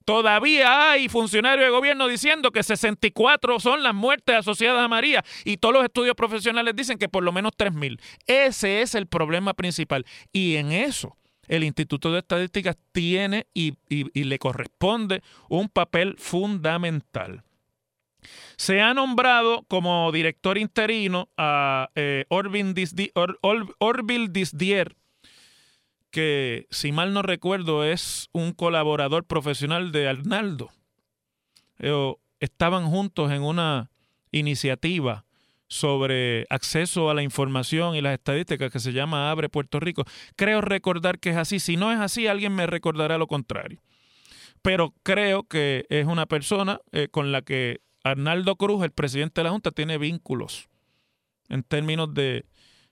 Todavía 0.04 0.90
hay 0.90 1.08
funcionarios 1.08 1.66
de 1.66 1.70
gobierno 1.70 2.08
diciendo 2.08 2.50
que 2.50 2.62
64 2.62 3.60
son 3.60 3.82
las 3.82 3.94
muertes 3.94 4.36
asociadas 4.36 4.82
a 4.82 4.88
María 4.88 5.24
y 5.44 5.58
todos 5.58 5.74
los 5.74 5.84
estudios 5.84 6.14
profesionales 6.14 6.74
dicen 6.74 6.98
que 6.98 7.08
por 7.08 7.22
lo 7.22 7.32
menos 7.32 7.52
3.000. 7.56 8.00
Ese 8.26 8.82
es 8.82 8.94
el 8.94 9.06
problema 9.06 9.54
principal. 9.54 10.06
Y 10.32 10.56
en 10.56 10.72
eso 10.72 11.16
el 11.50 11.64
Instituto 11.64 12.12
de 12.12 12.20
Estadísticas 12.20 12.76
tiene 12.92 13.46
y, 13.52 13.74
le 13.88 14.38
corresponde 14.38 15.22
un 15.48 15.68
papel 15.68 16.14
fundamental. 16.16 17.42
Se 18.56 18.80
ha 18.80 18.94
nombrado 18.94 19.64
como 19.66 20.12
director 20.12 20.58
interino 20.58 21.28
a 21.36 21.90
eh, 21.96 22.24
Orville 22.28 22.72
Disdier, 24.28 24.96
que, 26.10 26.66
si 26.70 26.92
mal 26.92 27.12
no 27.12 27.22
recuerdo, 27.22 27.84
es 27.84 28.28
un 28.32 28.52
colaborador 28.52 29.24
profesional 29.24 29.92
de 29.92 30.08
Arnaldo. 30.08 30.70
Eh, 31.78 32.14
estaban 32.40 32.86
juntos 32.86 33.30
en 33.32 33.42
una 33.42 33.90
iniciativa 34.32 35.24
sobre 35.68 36.46
acceso 36.50 37.10
a 37.10 37.14
la 37.14 37.22
información 37.22 37.94
y 37.94 38.00
las 38.00 38.14
estadísticas 38.14 38.72
que 38.72 38.80
se 38.80 38.92
llama 38.92 39.30
Abre 39.30 39.48
Puerto 39.48 39.78
Rico. 39.78 40.04
Creo 40.34 40.60
recordar 40.60 41.20
que 41.20 41.30
es 41.30 41.36
así. 41.36 41.60
Si 41.60 41.76
no 41.76 41.92
es 41.92 42.00
así, 42.00 42.26
alguien 42.26 42.54
me 42.54 42.66
recordará 42.66 43.18
lo 43.18 43.28
contrario. 43.28 43.80
Pero 44.62 44.92
creo 45.04 45.44
que 45.44 45.86
es 45.88 46.06
una 46.06 46.26
persona 46.26 46.80
eh, 46.92 47.08
con 47.08 47.30
la 47.32 47.42
que 47.42 47.80
Arnaldo 48.02 48.56
Cruz, 48.56 48.82
el 48.82 48.90
presidente 48.90 49.40
de 49.40 49.44
la 49.44 49.50
Junta, 49.50 49.70
tiene 49.70 49.96
vínculos 49.96 50.68
en 51.48 51.62
términos 51.62 52.12
de 52.14 52.44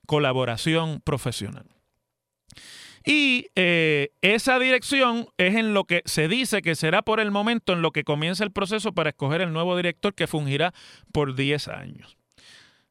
colaboración 0.06 1.00
profesional. 1.00 1.66
Y 3.05 3.47
eh, 3.55 4.11
esa 4.23 4.59
dirección 4.59 5.28
es 5.38 5.55
en 5.55 5.75
lo 5.75 5.85
que 5.85 6.02
se 6.05 6.28
dice 6.28 6.62
que 6.62 6.75
será 6.75 7.02
por 7.02 7.21
el 7.21 7.31
momento 7.31 7.73
en 7.73 7.83
lo 7.83 7.90
que 7.90 8.05
comienza 8.05 8.45
el 8.45 8.52
proceso 8.52 8.93
para 8.93 9.11
escoger 9.11 9.40
el 9.40 9.52
nuevo 9.52 9.76
director 9.76 10.14
que 10.14 10.26
fungirá 10.26 10.75
por 11.12 11.35
10 11.35 11.69
años. 11.69 12.19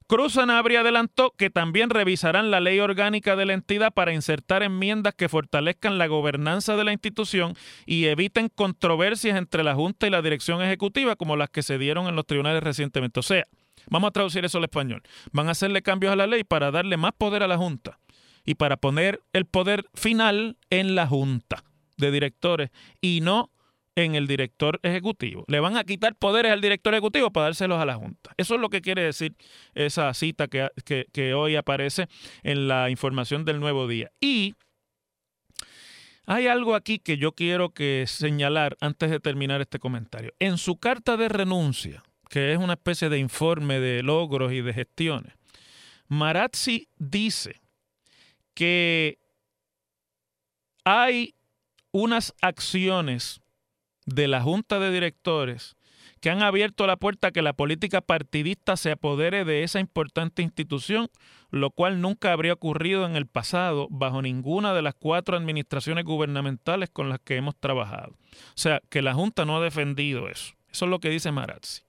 Cruz 0.07 0.33
Sanabria 0.33 0.79
adelantó 0.79 1.31
que 1.31 1.49
también 1.49 1.89
revisarán 1.89 2.49
la 2.49 2.61
ley 2.61 2.79
orgánica 2.79 3.35
de 3.35 3.45
la 3.45 3.51
entidad 3.51 3.93
para 3.93 4.13
insertar 4.13 4.63
enmiendas 4.63 5.13
que 5.13 5.27
fortalezcan 5.27 5.97
la 5.97 6.07
gobernanza 6.07 6.77
de 6.77 6.85
la 6.85 6.93
institución 6.93 7.55
y 7.85 8.05
eviten 8.05 8.47
controversias 8.47 9.37
entre 9.37 9.65
la 9.65 9.75
Junta 9.75 10.07
y 10.07 10.09
la 10.09 10.21
dirección 10.21 10.61
ejecutiva 10.61 11.17
como 11.17 11.35
las 11.35 11.49
que 11.49 11.61
se 11.61 11.77
dieron 11.77 12.07
en 12.07 12.15
los 12.15 12.25
tribunales 12.25 12.63
recientemente. 12.63 13.19
O 13.19 13.23
sea, 13.23 13.43
vamos 13.89 14.07
a 14.07 14.11
traducir 14.11 14.45
eso 14.45 14.59
al 14.59 14.63
español. 14.63 15.03
Van 15.33 15.49
a 15.49 15.51
hacerle 15.51 15.81
cambios 15.81 16.13
a 16.13 16.15
la 16.15 16.25
ley 16.25 16.45
para 16.45 16.71
darle 16.71 16.95
más 16.95 17.11
poder 17.11 17.43
a 17.43 17.47
la 17.49 17.57
Junta 17.57 17.99
y 18.47 18.55
para 18.55 18.77
poner 18.77 19.21
el 19.33 19.45
poder 19.45 19.85
final 19.93 20.57
en 20.71 20.95
la 20.95 21.05
junta 21.05 21.63
de 21.97 22.11
directores 22.11 22.71
y 23.01 23.19
no 23.21 23.51
en 23.95 24.15
el 24.15 24.25
director 24.25 24.79
ejecutivo. 24.83 25.43
Le 25.47 25.59
van 25.59 25.75
a 25.75 25.83
quitar 25.83 26.15
poderes 26.15 26.51
al 26.51 26.61
director 26.61 26.93
ejecutivo 26.93 27.31
para 27.31 27.47
dárselos 27.47 27.79
a 27.79 27.85
la 27.85 27.95
Junta. 27.95 28.31
Eso 28.37 28.55
es 28.55 28.61
lo 28.61 28.69
que 28.69 28.81
quiere 28.81 29.03
decir 29.03 29.35
esa 29.73 30.13
cita 30.13 30.47
que, 30.47 30.69
que, 31.11 31.33
hoy 31.33 31.55
aparece 31.55 32.07
en 32.43 32.67
la 32.67 32.89
información 32.89 33.43
del 33.43 33.59
nuevo 33.59 33.87
día. 33.87 34.11
Y 34.21 34.53
hay 36.25 36.47
algo 36.47 36.75
aquí 36.75 36.99
que 36.99 37.17
yo 37.17 37.31
quiero 37.31 37.71
que 37.71 38.05
señalar 38.07 38.77
antes 38.81 39.09
de 39.09 39.19
terminar 39.19 39.61
este 39.61 39.79
comentario. 39.79 40.31
En 40.39 40.59
su 40.59 40.77
carta 40.77 41.17
de 41.17 41.27
renuncia, 41.27 42.03
que 42.29 42.53
es 42.53 42.59
una 42.59 42.73
especie 42.73 43.09
de 43.09 43.17
informe 43.17 43.79
de 43.79 44.03
logros 44.03 44.53
y 44.53 44.61
de 44.61 44.73
gestiones, 44.73 45.33
Marazzi 46.07 46.87
dice 46.97 47.59
que 48.57 49.19
hay 50.83 51.35
unas 51.91 52.33
acciones 52.41 53.39
de 54.07 54.27
la 54.27 54.41
Junta 54.41 54.79
de 54.79 54.89
Directores 54.89 55.75
que 56.21 56.31
han 56.31 56.41
abierto 56.41 56.87
la 56.87 56.97
puerta 56.97 57.27
a 57.27 57.31
que 57.31 57.43
la 57.43 57.53
política 57.53 58.01
partidista 58.01 58.75
se 58.75 58.89
apodere 58.89 59.45
de 59.45 59.61
esa 59.61 59.79
importante 59.79 60.41
institución, 60.41 61.09
lo 61.51 61.69
cual 61.69 62.01
nunca 62.01 62.31
habría 62.31 62.53
ocurrido 62.53 63.05
en 63.05 63.15
el 63.15 63.27
pasado 63.27 63.89
bajo 63.91 64.23
ninguna 64.23 64.73
de 64.73 64.81
las 64.81 64.95
cuatro 64.95 65.37
administraciones 65.37 66.03
gubernamentales 66.03 66.89
con 66.89 67.09
las 67.09 67.19
que 67.19 67.35
hemos 67.35 67.55
trabajado. 67.57 68.13
O 68.33 68.55
sea, 68.55 68.81
que 68.89 69.03
la 69.03 69.13
Junta 69.13 69.45
no 69.45 69.57
ha 69.57 69.61
defendido 69.61 70.29
eso. 70.29 70.55
Eso 70.71 70.85
es 70.85 70.89
lo 70.89 70.99
que 70.99 71.11
dice 71.11 71.31
Marazzi. 71.31 71.83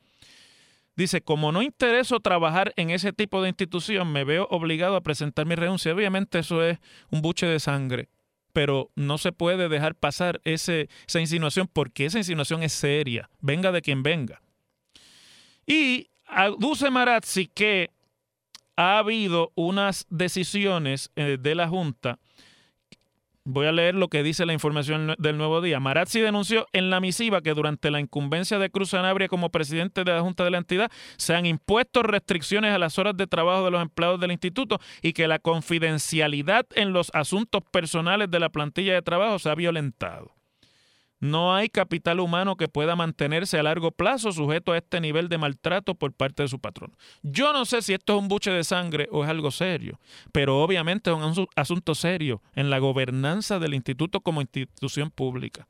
Dice, 0.99 1.21
como 1.21 1.53
no 1.53 1.63
intereso 1.63 2.19
trabajar 2.19 2.73
en 2.75 2.91
ese 2.91 3.13
tipo 3.13 3.41
de 3.41 3.51
institución, 3.51 4.11
me 4.11 4.25
veo 4.25 4.49
obligado 4.51 4.97
a 4.97 5.01
presentar 5.01 5.47
mi 5.47 5.55
renuncia. 5.55 5.95
Obviamente 5.95 6.41
eso 6.41 6.61
es 6.61 6.81
un 7.13 7.23
buche 7.23 7.47
de 7.47 7.61
sangre, 7.61 8.09
pero 8.53 8.91
no 8.97 9.17
se 9.17 9.31
puede 9.31 9.69
dejar 9.69 9.95
pasar 9.95 10.41
esa 10.43 11.21
insinuación 11.21 11.71
porque 11.73 12.05
esa 12.05 12.19
insinuación 12.19 12.65
es 12.65 12.73
seria, 12.73 13.31
venga 13.39 13.71
de 13.71 13.81
quien 13.81 14.03
venga. 14.03 14.43
Y 15.69 16.09
aduce 16.27 16.91
Marazzi 16.91 17.47
que 17.47 17.91
ha 18.75 18.99
habido 18.99 19.53
unas 19.55 20.05
decisiones 20.11 21.13
eh, 21.15 21.39
de 21.41 21.55
la 21.55 21.69
Junta 21.69 22.19
Voy 23.51 23.65
a 23.65 23.73
leer 23.73 23.95
lo 23.95 24.09
que 24.09 24.23
dice 24.23 24.45
la 24.45 24.53
información 24.53 25.15
del 25.17 25.39
Nuevo 25.39 25.63
Día. 25.63 25.81
Marazzi 25.81 26.21
denunció 26.21 26.67
en 26.75 26.91
la 26.91 27.01
misiva 27.01 27.41
que 27.41 27.55
durante 27.55 27.91
la 27.91 27.99
incumbencia 27.99 28.59
de 28.59 28.69
Cruz 28.69 28.91
Sanabria 28.91 29.27
como 29.27 29.49
presidente 29.49 30.05
de 30.05 30.13
la 30.13 30.21
Junta 30.21 30.45
de 30.45 30.51
la 30.51 30.59
entidad 30.59 30.91
se 31.17 31.35
han 31.35 31.47
impuesto 31.47 32.03
restricciones 32.03 32.75
a 32.75 32.79
las 32.79 32.99
horas 32.99 33.17
de 33.17 33.27
trabajo 33.27 33.65
de 33.65 33.71
los 33.71 33.81
empleados 33.81 34.21
del 34.21 34.33
instituto 34.33 34.81
y 35.01 35.15
que 35.15 35.27
la 35.29 35.39
confidencialidad 35.39 36.67
en 36.75 36.93
los 36.93 37.11
asuntos 37.15 37.63
personales 37.71 38.31
de 38.31 38.39
la 38.39 38.51
plantilla 38.51 38.93
de 38.93 39.01
trabajo 39.01 39.39
se 39.39 39.49
ha 39.49 39.55
violentado. 39.55 40.38
No 41.21 41.55
hay 41.55 41.69
capital 41.69 42.21
humano 42.21 42.57
que 42.57 42.69
pueda 42.69 42.95
mantenerse 42.95 43.59
a 43.59 43.63
largo 43.63 43.91
plazo 43.91 44.33
sujeto 44.33 44.73
a 44.73 44.79
este 44.79 45.01
nivel 45.01 45.29
de 45.29 45.39
maltrato 45.39 45.95
por 45.95 46.13
parte 46.13 46.45
de 46.45 46.49
su 46.49 46.61
patrón. 46.61 46.97
Yo 47.23 47.53
no 47.53 47.65
sé 47.65 47.83
si 47.83 47.93
esto 47.93 48.17
es 48.17 48.23
un 48.23 48.29
buche 48.29 48.51
de 48.51 48.63
sangre 48.63 49.09
o 49.11 49.25
es 49.25 49.31
algo 49.31 49.51
serio, 49.51 49.99
pero 50.33 50.63
obviamente 50.63 51.11
es 51.11 51.17
un 51.17 51.49
asunto 51.57 51.95
serio 51.95 52.43
en 52.55 52.71
la 52.71 52.79
gobernanza 52.79 53.59
del 53.59 53.75
instituto 53.75 54.21
como 54.21 54.41
institución 54.41 55.11
pública. 55.11 55.67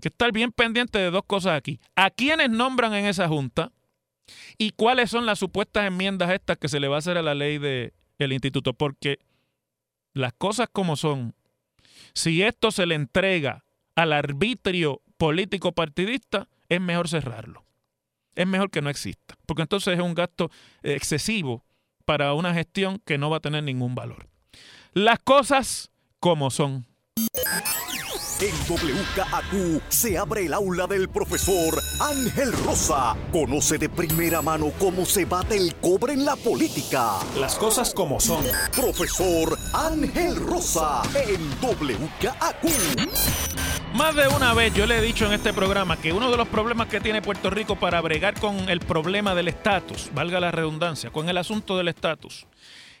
Que 0.00 0.08
estar 0.08 0.32
bien 0.32 0.52
pendiente 0.52 0.98
de 0.98 1.10
dos 1.10 1.24
cosas 1.26 1.56
aquí. 1.56 1.80
¿A 1.96 2.10
quiénes 2.10 2.50
nombran 2.50 2.94
en 2.94 3.06
esa 3.06 3.28
junta? 3.28 3.72
¿Y 4.56 4.70
cuáles 4.70 5.10
son 5.10 5.26
las 5.26 5.38
supuestas 5.38 5.86
enmiendas 5.86 6.30
estas 6.30 6.56
que 6.56 6.68
se 6.68 6.80
le 6.80 6.88
va 6.88 6.96
a 6.96 6.98
hacer 7.00 7.18
a 7.18 7.22
la 7.22 7.34
ley 7.34 7.58
del 7.58 8.32
instituto? 8.32 8.74
Porque 8.74 9.18
las 10.14 10.32
cosas 10.32 10.68
como 10.72 10.96
son, 10.96 11.34
si 12.14 12.42
esto 12.42 12.70
se 12.70 12.86
le 12.86 12.94
entrega 12.94 13.64
al 13.98 14.12
arbitrio 14.12 15.02
político 15.16 15.72
partidista, 15.72 16.46
es 16.68 16.80
mejor 16.80 17.08
cerrarlo. 17.08 17.64
Es 18.36 18.46
mejor 18.46 18.70
que 18.70 18.80
no 18.80 18.90
exista, 18.90 19.34
porque 19.44 19.62
entonces 19.62 19.94
es 19.94 20.00
un 20.00 20.14
gasto 20.14 20.52
excesivo 20.84 21.64
para 22.04 22.32
una 22.34 22.54
gestión 22.54 23.02
que 23.04 23.18
no 23.18 23.28
va 23.28 23.38
a 23.38 23.40
tener 23.40 23.64
ningún 23.64 23.96
valor. 23.96 24.28
Las 24.92 25.18
cosas 25.18 25.90
como 26.20 26.52
son. 26.52 26.86
En 28.40 28.54
WKAQ 28.68 29.82
se 29.88 30.16
abre 30.16 30.46
el 30.46 30.54
aula 30.54 30.86
del 30.86 31.08
profesor 31.08 31.82
Ángel 32.00 32.52
Rosa. 32.52 33.16
Conoce 33.32 33.78
de 33.78 33.88
primera 33.88 34.42
mano 34.42 34.70
cómo 34.78 35.04
se 35.04 35.24
bate 35.24 35.56
el 35.56 35.74
cobre 35.74 36.12
en 36.12 36.24
la 36.24 36.36
política. 36.36 37.18
Las 37.36 37.56
cosas 37.56 37.92
como 37.92 38.20
son. 38.20 38.44
Profesor 38.76 39.58
Ángel 39.74 40.36
Rosa 40.36 41.02
en 41.16 41.50
WKAQ. 41.60 42.62
Más 43.94 44.14
de 44.14 44.28
una 44.28 44.54
vez 44.54 44.74
yo 44.74 44.86
le 44.86 44.98
he 44.98 45.02
dicho 45.02 45.26
en 45.26 45.32
este 45.32 45.52
programa 45.52 45.96
que 45.96 46.12
uno 46.12 46.30
de 46.30 46.36
los 46.36 46.48
problemas 46.48 46.88
que 46.88 47.00
tiene 47.00 47.22
Puerto 47.22 47.50
Rico 47.50 47.76
para 47.76 48.00
bregar 48.00 48.38
con 48.38 48.68
el 48.68 48.80
problema 48.80 49.34
del 49.34 49.48
estatus, 49.48 50.10
valga 50.14 50.40
la 50.40 50.50
redundancia, 50.50 51.10
con 51.10 51.28
el 51.28 51.38
asunto 51.38 51.76
del 51.76 51.88
estatus, 51.88 52.46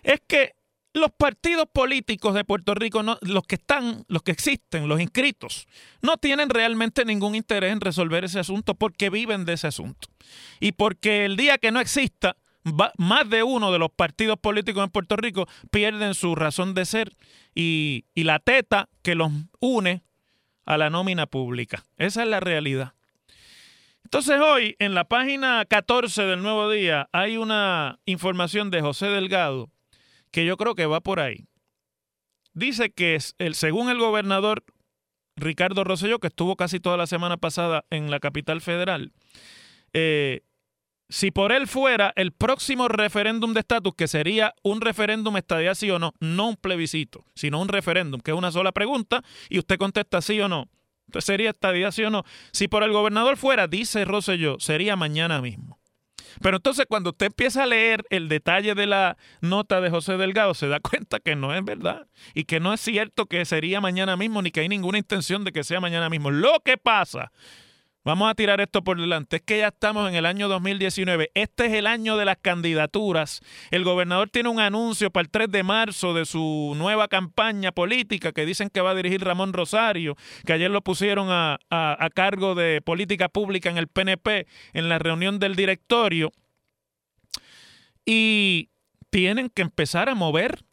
es 0.02 0.20
que 0.26 0.54
los 0.94 1.10
partidos 1.16 1.66
políticos 1.72 2.34
de 2.34 2.44
Puerto 2.44 2.74
Rico, 2.74 3.02
los 3.20 3.42
que 3.44 3.56
están, 3.56 4.04
los 4.08 4.22
que 4.22 4.32
existen, 4.32 4.88
los 4.88 5.00
inscritos, 5.00 5.66
no 6.02 6.16
tienen 6.16 6.48
realmente 6.48 7.04
ningún 7.04 7.34
interés 7.34 7.72
en 7.72 7.80
resolver 7.80 8.24
ese 8.24 8.40
asunto 8.40 8.74
porque 8.74 9.10
viven 9.10 9.44
de 9.44 9.52
ese 9.52 9.66
asunto. 9.66 10.08
Y 10.58 10.72
porque 10.72 11.26
el 11.26 11.36
día 11.36 11.58
que 11.58 11.70
no 11.70 11.80
exista, 11.80 12.36
más 12.96 13.28
de 13.30 13.42
uno 13.42 13.70
de 13.70 13.78
los 13.78 13.90
partidos 13.90 14.38
políticos 14.38 14.82
en 14.82 14.90
Puerto 14.90 15.16
Rico 15.16 15.46
pierden 15.70 16.14
su 16.14 16.34
razón 16.34 16.74
de 16.74 16.86
ser 16.86 17.16
y, 17.54 18.06
y 18.14 18.24
la 18.24 18.38
teta 18.40 18.88
que 19.02 19.14
los 19.14 19.30
une 19.60 20.02
a 20.68 20.76
la 20.76 20.90
nómina 20.90 21.26
pública. 21.26 21.82
Esa 21.96 22.22
es 22.22 22.28
la 22.28 22.40
realidad. 22.40 22.92
Entonces 24.04 24.38
hoy 24.38 24.76
en 24.78 24.94
la 24.94 25.04
página 25.04 25.64
14 25.64 26.24
del 26.24 26.42
Nuevo 26.42 26.70
Día 26.70 27.08
hay 27.12 27.38
una 27.38 28.00
información 28.04 28.70
de 28.70 28.82
José 28.82 29.06
Delgado 29.06 29.70
que 30.30 30.44
yo 30.44 30.58
creo 30.58 30.74
que 30.74 30.84
va 30.84 31.00
por 31.00 31.20
ahí. 31.20 31.46
Dice 32.52 32.90
que 32.90 33.18
el, 33.38 33.54
según 33.54 33.88
el 33.88 33.98
gobernador 33.98 34.62
Ricardo 35.36 35.84
Rosselló, 35.84 36.18
que 36.18 36.26
estuvo 36.26 36.54
casi 36.54 36.80
toda 36.80 36.98
la 36.98 37.06
semana 37.06 37.38
pasada 37.38 37.86
en 37.88 38.10
la 38.10 38.20
capital 38.20 38.60
federal, 38.60 39.12
eh, 39.94 40.42
si 41.08 41.30
por 41.30 41.52
él 41.52 41.66
fuera 41.66 42.12
el 42.16 42.32
próximo 42.32 42.88
referéndum 42.88 43.54
de 43.54 43.60
estatus, 43.60 43.94
que 43.96 44.08
sería 44.08 44.54
un 44.62 44.80
referéndum 44.80 45.36
estadía 45.36 45.74
sí 45.74 45.90
o 45.90 45.98
no, 45.98 46.12
no 46.20 46.48
un 46.48 46.56
plebiscito, 46.56 47.24
sino 47.34 47.60
un 47.60 47.68
referéndum, 47.68 48.20
que 48.20 48.32
es 48.32 48.36
una 48.36 48.52
sola 48.52 48.72
pregunta 48.72 49.22
y 49.48 49.58
usted 49.58 49.78
contesta 49.78 50.20
sí 50.20 50.40
o 50.40 50.48
no. 50.48 50.68
Entonces 51.06 51.24
sería 51.24 51.50
estadía 51.50 51.90
sí 51.90 52.04
o 52.04 52.10
no. 52.10 52.24
Si 52.52 52.68
por 52.68 52.82
el 52.82 52.92
gobernador 52.92 53.38
fuera, 53.38 53.66
dice 53.66 54.04
Rosselló, 54.04 54.60
sería 54.60 54.94
mañana 54.96 55.40
mismo. 55.40 55.78
Pero 56.42 56.58
entonces 56.58 56.84
cuando 56.86 57.10
usted 57.10 57.26
empieza 57.26 57.62
a 57.62 57.66
leer 57.66 58.04
el 58.10 58.28
detalle 58.28 58.74
de 58.74 58.86
la 58.86 59.16
nota 59.40 59.80
de 59.80 59.88
José 59.88 60.18
Delgado, 60.18 60.52
se 60.52 60.68
da 60.68 60.80
cuenta 60.80 61.20
que 61.20 61.36
no 61.36 61.54
es 61.54 61.64
verdad 61.64 62.06
y 62.34 62.44
que 62.44 62.60
no 62.60 62.74
es 62.74 62.80
cierto 62.80 63.26
que 63.26 63.46
sería 63.46 63.80
mañana 63.80 64.16
mismo 64.16 64.42
ni 64.42 64.50
que 64.50 64.60
hay 64.60 64.68
ninguna 64.68 64.98
intención 64.98 65.44
de 65.44 65.52
que 65.52 65.64
sea 65.64 65.80
mañana 65.80 66.10
mismo. 66.10 66.30
Lo 66.30 66.60
que 66.60 66.76
pasa 66.76 67.32
Vamos 68.08 68.30
a 68.30 68.34
tirar 68.34 68.58
esto 68.62 68.82
por 68.82 68.98
delante. 68.98 69.36
Es 69.36 69.42
que 69.42 69.58
ya 69.58 69.68
estamos 69.68 70.08
en 70.08 70.14
el 70.14 70.24
año 70.24 70.48
2019. 70.48 71.30
Este 71.34 71.66
es 71.66 71.74
el 71.74 71.86
año 71.86 72.16
de 72.16 72.24
las 72.24 72.38
candidaturas. 72.38 73.42
El 73.70 73.84
gobernador 73.84 74.30
tiene 74.30 74.48
un 74.48 74.60
anuncio 74.60 75.10
para 75.10 75.24
el 75.24 75.28
3 75.28 75.50
de 75.50 75.62
marzo 75.62 76.14
de 76.14 76.24
su 76.24 76.72
nueva 76.74 77.08
campaña 77.08 77.70
política 77.70 78.32
que 78.32 78.46
dicen 78.46 78.70
que 78.70 78.80
va 78.80 78.92
a 78.92 78.94
dirigir 78.94 79.22
Ramón 79.22 79.52
Rosario, 79.52 80.16
que 80.46 80.54
ayer 80.54 80.70
lo 80.70 80.80
pusieron 80.80 81.28
a, 81.30 81.58
a 81.68 82.08
cargo 82.08 82.54
de 82.54 82.80
política 82.80 83.28
pública 83.28 83.68
en 83.68 83.76
el 83.76 83.88
PNP 83.88 84.46
en 84.72 84.88
la 84.88 84.98
reunión 84.98 85.38
del 85.38 85.54
directorio. 85.54 86.32
Y 88.06 88.70
tienen 89.10 89.50
que 89.50 89.60
empezar 89.60 90.08
a 90.08 90.14
mover 90.14 90.64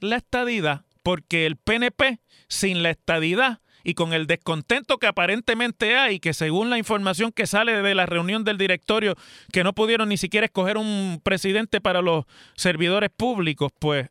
la 0.00 0.16
estadidad, 0.16 0.86
porque 1.02 1.44
el 1.44 1.56
PNP 1.56 2.20
sin 2.48 2.82
la 2.82 2.88
estadidad 2.88 3.60
y 3.84 3.94
con 3.94 4.12
el 4.12 4.26
descontento 4.26 4.98
que 4.98 5.06
aparentemente 5.06 5.96
hay, 5.96 6.20
que 6.20 6.34
según 6.34 6.70
la 6.70 6.78
información 6.78 7.32
que 7.32 7.46
sale 7.46 7.82
de 7.82 7.94
la 7.94 8.06
reunión 8.06 8.44
del 8.44 8.58
directorio, 8.58 9.14
que 9.52 9.64
no 9.64 9.72
pudieron 9.72 10.08
ni 10.08 10.16
siquiera 10.16 10.46
escoger 10.46 10.76
un 10.76 11.20
presidente 11.22 11.80
para 11.80 12.02
los 12.02 12.24
servidores 12.54 13.10
públicos, 13.16 13.72
pues, 13.78 14.08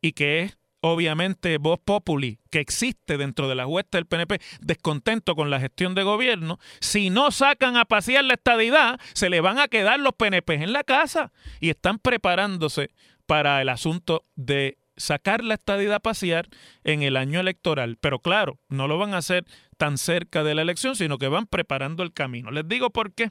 y 0.00 0.12
que 0.12 0.42
es 0.42 0.58
obviamente 0.80 1.58
voz 1.58 1.80
populi 1.84 2.38
que 2.50 2.60
existe 2.60 3.16
dentro 3.18 3.48
de 3.48 3.54
la 3.54 3.66
huesta 3.66 3.98
del 3.98 4.06
PNP, 4.06 4.40
descontento 4.60 5.34
con 5.34 5.50
la 5.50 5.60
gestión 5.60 5.94
de 5.94 6.02
gobierno, 6.02 6.58
si 6.80 7.10
no 7.10 7.30
sacan 7.30 7.76
a 7.76 7.84
pasear 7.84 8.24
la 8.24 8.34
estadidad, 8.34 9.00
se 9.12 9.28
le 9.28 9.40
van 9.40 9.58
a 9.58 9.68
quedar 9.68 9.98
los 9.98 10.14
PNP 10.14 10.54
en 10.54 10.72
la 10.72 10.84
casa 10.84 11.32
y 11.60 11.70
están 11.70 11.98
preparándose 11.98 12.90
para 13.26 13.60
el 13.60 13.68
asunto 13.68 14.24
de 14.36 14.78
sacar 14.98 15.42
la 15.42 15.54
estadidad 15.54 15.96
a 15.96 16.00
pasear 16.00 16.48
en 16.84 17.02
el 17.02 17.16
año 17.16 17.40
electoral. 17.40 17.96
Pero 18.00 18.20
claro, 18.20 18.58
no 18.68 18.88
lo 18.88 18.98
van 18.98 19.14
a 19.14 19.18
hacer 19.18 19.44
tan 19.76 19.98
cerca 19.98 20.44
de 20.44 20.54
la 20.54 20.62
elección, 20.62 20.96
sino 20.96 21.18
que 21.18 21.28
van 21.28 21.46
preparando 21.46 22.02
el 22.02 22.12
camino. 22.12 22.50
Les 22.50 22.66
digo 22.68 22.90
por 22.90 23.12
qué. 23.12 23.30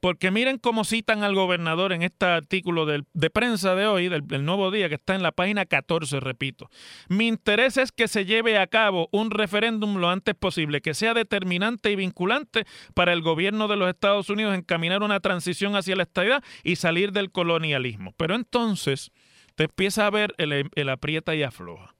Porque 0.00 0.30
miren 0.30 0.58
cómo 0.58 0.84
citan 0.84 1.22
al 1.22 1.34
gobernador 1.34 1.92
en 1.92 2.02
este 2.02 2.26
artículo 2.26 2.86
de 2.86 3.30
prensa 3.30 3.74
de 3.74 3.86
hoy, 3.86 4.08
del, 4.08 4.44
nuevo 4.44 4.70
día, 4.70 4.88
que 4.88 4.94
está 4.94 5.14
en 5.14 5.22
la 5.22 5.32
página 5.32 5.66
14, 5.66 6.20
repito. 6.20 6.70
Mi 7.08 7.28
interés 7.28 7.76
es 7.76 7.92
que 7.92 8.08
se 8.08 8.24
lleve 8.24 8.58
a 8.58 8.66
cabo 8.66 9.08
un 9.12 9.30
referéndum 9.30 9.96
lo 9.96 10.08
antes 10.08 10.34
posible, 10.34 10.80
que 10.80 10.94
sea 10.94 11.14
determinante 11.14 11.90
y 11.90 11.96
vinculante 11.96 12.64
para 12.94 13.12
el 13.12 13.22
gobierno 13.22 13.68
de 13.68 13.76
los 13.76 13.88
Estados 13.88 14.30
Unidos 14.30 14.54
encaminar 14.54 15.02
una 15.02 15.20
transición 15.20 15.76
hacia 15.76 15.96
la 15.96 16.04
estadidad 16.04 16.42
y 16.62 16.76
salir 16.76 17.12
del 17.12 17.30
colonialismo. 17.30 18.14
Pero 18.16 18.34
entonces, 18.34 19.12
empieza 19.56 20.06
a 20.06 20.10
ver 20.10 20.34
el, 20.38 20.88
aprieta 20.88 21.34
y 21.34 21.42
afloja. 21.42 21.94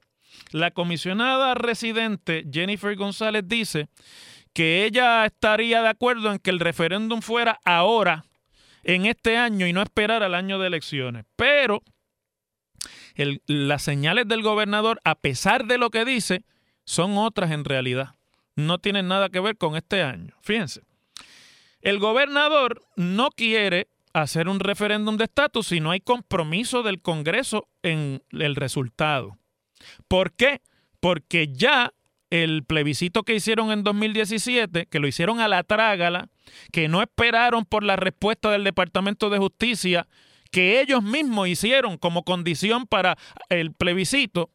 La 0.51 0.71
comisionada 0.71 1.53
residente 1.53 2.45
Jennifer 2.51 2.95
González 2.95 3.43
dice 3.45 3.87
que 4.53 4.85
ella 4.85 5.25
estaría 5.25 5.81
de 5.81 5.89
acuerdo 5.89 6.31
en 6.31 6.39
que 6.39 6.49
el 6.49 6.59
referéndum 6.59 7.21
fuera 7.21 7.59
ahora, 7.63 8.25
en 8.83 9.05
este 9.05 9.37
año, 9.37 9.67
y 9.67 9.73
no 9.73 9.81
esperar 9.81 10.23
al 10.23 10.35
año 10.35 10.59
de 10.59 10.67
elecciones. 10.67 11.25
Pero 11.35 11.83
las 13.45 13.83
señales 13.83 14.27
del 14.27 14.41
gobernador, 14.41 14.99
a 15.03 15.15
pesar 15.15 15.65
de 15.65 15.77
lo 15.77 15.89
que 15.89 16.05
dice, 16.05 16.43
son 16.85 17.17
otras 17.17 17.51
en 17.51 17.65
realidad. 17.65 18.15
No 18.55 18.79
tienen 18.79 19.07
nada 19.07 19.29
que 19.29 19.39
ver 19.39 19.57
con 19.57 19.75
este 19.75 20.01
año. 20.01 20.35
Fíjense. 20.41 20.81
El 21.81 21.99
gobernador 21.99 22.83
no 22.95 23.29
quiere 23.31 23.87
hacer 24.13 24.49
un 24.49 24.59
referéndum 24.59 25.17
de 25.17 25.25
estatus 25.25 25.67
si 25.67 25.79
no 25.79 25.91
hay 25.91 26.01
compromiso 26.01 26.83
del 26.83 27.01
Congreso 27.01 27.67
en 27.83 28.23
el 28.31 28.55
resultado. 28.55 29.37
¿Por 30.07 30.33
qué? 30.33 30.61
Porque 30.99 31.49
ya 31.51 31.93
el 32.29 32.63
plebiscito 32.63 33.23
que 33.23 33.35
hicieron 33.35 33.71
en 33.71 33.83
2017, 33.83 34.85
que 34.87 34.99
lo 34.99 35.07
hicieron 35.07 35.39
a 35.39 35.47
la 35.47 35.63
trágala, 35.63 36.29
que 36.71 36.87
no 36.87 37.01
esperaron 37.01 37.65
por 37.65 37.83
la 37.83 37.95
respuesta 37.95 38.49
del 38.51 38.63
Departamento 38.63 39.29
de 39.29 39.37
Justicia, 39.37 40.07
que 40.49 40.81
ellos 40.81 41.03
mismos 41.03 41.47
hicieron 41.47 41.97
como 41.97 42.23
condición 42.23 42.85
para 42.87 43.17
el 43.49 43.73
plebiscito, 43.73 44.49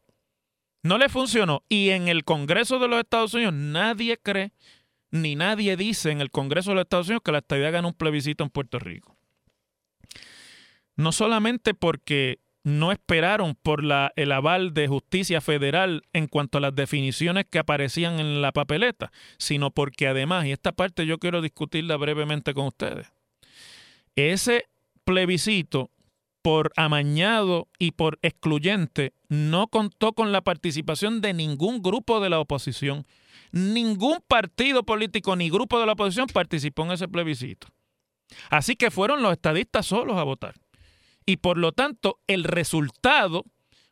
no 0.83 0.97
le 0.97 1.09
funcionó. 1.09 1.63
Y 1.69 1.89
en 1.89 2.07
el 2.07 2.23
Congreso 2.23 2.79
de 2.79 2.87
los 2.87 2.99
Estados 2.99 3.33
Unidos 3.33 3.53
nadie 3.53 4.17
cree, 4.17 4.53
ni 5.11 5.35
nadie 5.35 5.75
dice 5.77 6.11
en 6.11 6.21
el 6.21 6.31
Congreso 6.31 6.71
de 6.71 6.75
los 6.75 6.83
Estados 6.83 7.07
Unidos 7.07 7.23
que 7.23 7.31
la 7.31 7.39
estadía 7.39 7.71
gana 7.71 7.87
un 7.87 7.93
plebiscito 7.93 8.43
en 8.43 8.49
Puerto 8.49 8.79
Rico 8.79 9.16
no 10.97 11.11
solamente 11.11 11.73
porque 11.73 12.39
no 12.63 12.91
esperaron 12.91 13.55
por 13.55 13.81
el 14.15 14.31
aval 14.33 14.73
de 14.73 14.87
justicia 14.89 15.39
federal 15.39 16.03
en 16.11 16.27
cuanto 16.27 16.57
a 16.57 16.61
las 16.61 16.75
definiciones 16.75 17.45
que 17.49 17.59
aparecían 17.59 18.19
en 18.19 18.41
la 18.41 18.51
papeleta, 18.51 19.13
sino 19.37 19.71
porque 19.71 20.07
además, 20.07 20.45
y 20.45 20.51
esta 20.51 20.73
parte 20.73 21.05
yo 21.05 21.17
quiero 21.17 21.41
discutirla 21.41 21.95
brevemente 21.95 22.53
con 22.53 22.67
ustedes, 22.67 23.07
ese 24.17 24.65
plebiscito 25.05 25.91
por 26.41 26.73
amañado 26.75 27.67
y 27.79 27.91
por 27.91 28.19
excluyente 28.21 29.13
no 29.29 29.67
contó 29.67 30.13
con 30.13 30.31
la 30.31 30.41
participación 30.41 31.21
de 31.21 31.33
ningún 31.33 31.81
grupo 31.81 32.19
de 32.19 32.29
la 32.29 32.39
oposición. 32.39 33.05
ningún 33.51 34.19
partido 34.27 34.83
político 34.83 35.37
ni 35.37 35.49
grupo 35.49 35.79
de 35.79 35.85
la 35.85 35.93
oposición 35.93 36.27
participó 36.27 36.83
en 36.83 36.91
ese 36.91 37.07
plebiscito. 37.07 37.67
Así 38.49 38.75
que 38.75 38.91
fueron 38.91 39.21
los 39.21 39.31
estadistas 39.31 39.85
solos 39.85 40.17
a 40.17 40.23
votar. 40.23 40.55
Y 41.27 41.37
por 41.37 41.57
lo 41.57 41.73
tanto, 41.73 42.21
el 42.25 42.45
resultado 42.45 43.43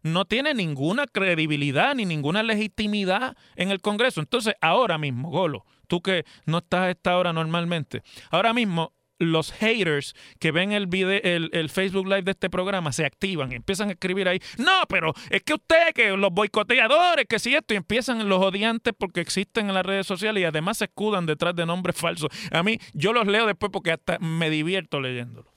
no 0.02 0.24
tiene 0.24 0.54
ninguna 0.54 1.06
credibilidad 1.06 1.94
ni 1.94 2.06
ninguna 2.06 2.44
legitimidad 2.44 3.36
en 3.58 3.72
el 3.72 3.82
Congreso. 3.82 4.22
Entonces, 4.22 4.56
ahora 4.62 4.98
mismo, 4.98 5.30
Golo, 5.30 5.66
tú 5.88 6.02
que 6.02 6.24
no 6.46 6.60
estás 6.60 6.82
a 6.82 6.90
esta 6.92 7.18
hora 7.18 7.34
normalmente, 7.34 8.04
ahora 8.32 8.54
mismo 8.54 8.94
los 9.20 9.52
haters 9.52 10.14
que 10.40 10.52
ven 10.52 10.72
el, 10.72 10.88
video, 10.88 11.20
el, 11.24 11.70
Facebook 11.70 12.06
Live 12.06 12.24
de 12.24 12.32
este 12.32 12.50
programa 12.50 12.92
se 12.92 13.06
activan 13.06 13.52
empiezan 13.52 13.90
a 13.90 13.94
escribir 13.94 14.28
ahí, 14.28 14.40
no, 14.58 14.84
pero 14.88 15.14
es 15.30 15.42
que 15.44 15.54
usted, 15.54 15.94
que 15.94 16.16
los 16.16 16.32
boicoteadores, 16.32 17.26
que 17.28 17.40
si 17.40 17.54
esto, 17.56 17.74
y 17.74 17.78
empiezan 17.78 18.28
los 18.30 18.42
odiantes 18.42 18.94
porque 18.98 19.22
existen 19.22 19.68
en 19.68 19.74
las 19.74 19.86
redes 19.86 20.08
sociales 20.08 20.42
y 20.42 20.46
además 20.46 20.78
se 20.78 20.86
escudan 20.86 21.26
detrás 21.26 21.56
de 21.56 21.66
nombres 21.66 21.98
falsos. 21.98 22.30
A 22.52 22.64
mí, 22.64 22.78
yo 22.94 23.12
los 23.14 23.28
leo 23.28 23.46
después 23.46 23.72
porque 23.72 23.92
hasta 23.92 24.20
me 24.20 24.50
divierto 24.50 25.02
leyéndolos. 25.02 25.55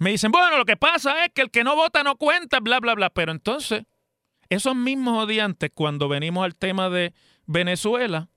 Me 0.00 0.10
dicen, 0.10 0.32
bueno, 0.32 0.56
lo 0.56 0.64
que 0.64 0.78
pasa 0.78 1.26
es 1.26 1.32
que 1.34 1.42
el 1.42 1.50
que 1.50 1.62
no 1.62 1.76
vota 1.76 2.02
no 2.02 2.16
cuenta, 2.16 2.58
bla, 2.60 2.80
bla, 2.80 2.94
bla. 2.94 3.10
Pero 3.10 3.32
entonces, 3.32 3.82
esos 4.48 4.74
mismos 4.74 5.24
odiantes, 5.24 5.70
cuando 5.74 6.08
venimos 6.08 6.42
al 6.42 6.56
tema 6.56 6.88
de 6.88 7.12
Venezuela, 7.44 8.30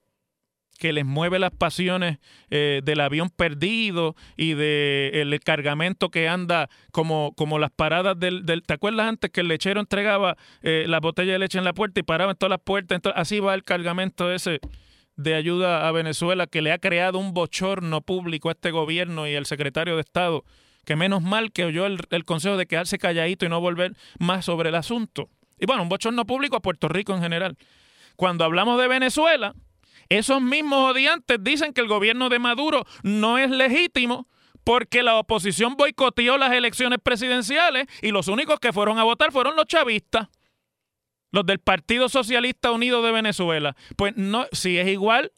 que 0.78 0.92
les 0.92 1.06
mueve 1.06 1.38
las 1.38 1.52
pasiones 1.52 2.18
eh, 2.50 2.82
del 2.84 3.00
avión 3.00 3.30
perdido 3.30 4.14
y 4.36 4.52
del 4.52 5.32
el 5.32 5.40
cargamento 5.40 6.10
que 6.10 6.28
anda 6.28 6.68
como, 6.92 7.32
como 7.34 7.58
las 7.58 7.70
paradas 7.70 8.18
del, 8.18 8.44
del, 8.44 8.62
¿Te 8.62 8.74
acuerdas 8.74 9.08
antes 9.08 9.30
que 9.30 9.40
el 9.40 9.48
lechero 9.48 9.80
entregaba 9.80 10.36
eh, 10.60 10.84
la 10.86 11.00
botella 11.00 11.32
de 11.32 11.38
leche 11.38 11.56
en 11.56 11.64
la 11.64 11.72
puerta 11.72 11.98
y 11.98 12.02
paraba 12.02 12.32
en 12.32 12.36
todas 12.36 12.50
las 12.50 12.60
puertas? 12.60 12.96
Entonces, 12.96 13.18
así 13.18 13.40
va 13.40 13.54
el 13.54 13.64
cargamento 13.64 14.30
ese 14.30 14.60
de 15.16 15.34
ayuda 15.34 15.88
a 15.88 15.92
Venezuela 15.92 16.46
que 16.46 16.60
le 16.60 16.72
ha 16.72 16.78
creado 16.78 17.18
un 17.18 17.32
bochorno 17.32 18.02
público 18.02 18.50
a 18.50 18.52
este 18.52 18.70
gobierno 18.70 19.26
y 19.26 19.32
el 19.32 19.46
secretario 19.46 19.94
de 19.94 20.02
Estado 20.02 20.44
que 20.84 20.96
menos 20.96 21.22
mal 21.22 21.52
que 21.52 21.64
oyó 21.64 21.86
el, 21.86 22.24
consejo 22.24 22.56
de 22.56 22.66
quedarse 22.66 22.98
calladito 22.98 23.46
y 23.46 23.48
no 23.48 23.60
volver 23.60 23.96
más 24.18 24.44
sobre 24.44 24.68
el 24.68 24.74
asunto. 24.74 25.28
Y 25.58 25.66
bueno, 25.66 25.82
un 25.82 25.88
bochorno 25.88 26.24
público 26.24 26.56
a 26.56 26.60
Puerto 26.60 26.88
Rico 26.88 27.14
en 27.14 27.22
general. 27.22 27.56
Cuando 28.16 28.44
hablamos 28.44 28.80
de 28.80 28.88
Venezuela, 28.88 29.54
esos 30.08 30.40
mismos 30.40 30.90
odiantes 30.90 31.38
dicen 31.40 31.72
que 31.72 31.80
el 31.80 31.88
gobierno 31.88 32.28
de 32.28 32.38
Maduro 32.38 32.84
no 33.02 33.38
es 33.38 33.50
legítimo 33.50 34.28
porque 34.64 35.02
la 35.02 35.16
oposición 35.16 35.76
boicoteó 35.76 36.38
las 36.38 36.52
elecciones 36.52 36.98
presidenciales 37.02 37.86
y 38.02 38.10
los 38.10 38.28
únicos 38.28 38.58
que 38.60 38.72
fueron 38.72 38.98
a 38.98 39.04
votar 39.04 39.30
fueron 39.30 39.56
los 39.56 39.66
chavistas, 39.66 40.28
los 41.30 41.44
del 41.44 41.58
Partido 41.58 42.08
Socialista 42.08 42.72
Unido 42.72 43.02
de 43.02 43.12
Venezuela. 43.12 43.76
Pues 43.96 44.16
no, 44.16 44.46
si 44.52 44.78
es 44.78 44.88
igual, 44.88 45.32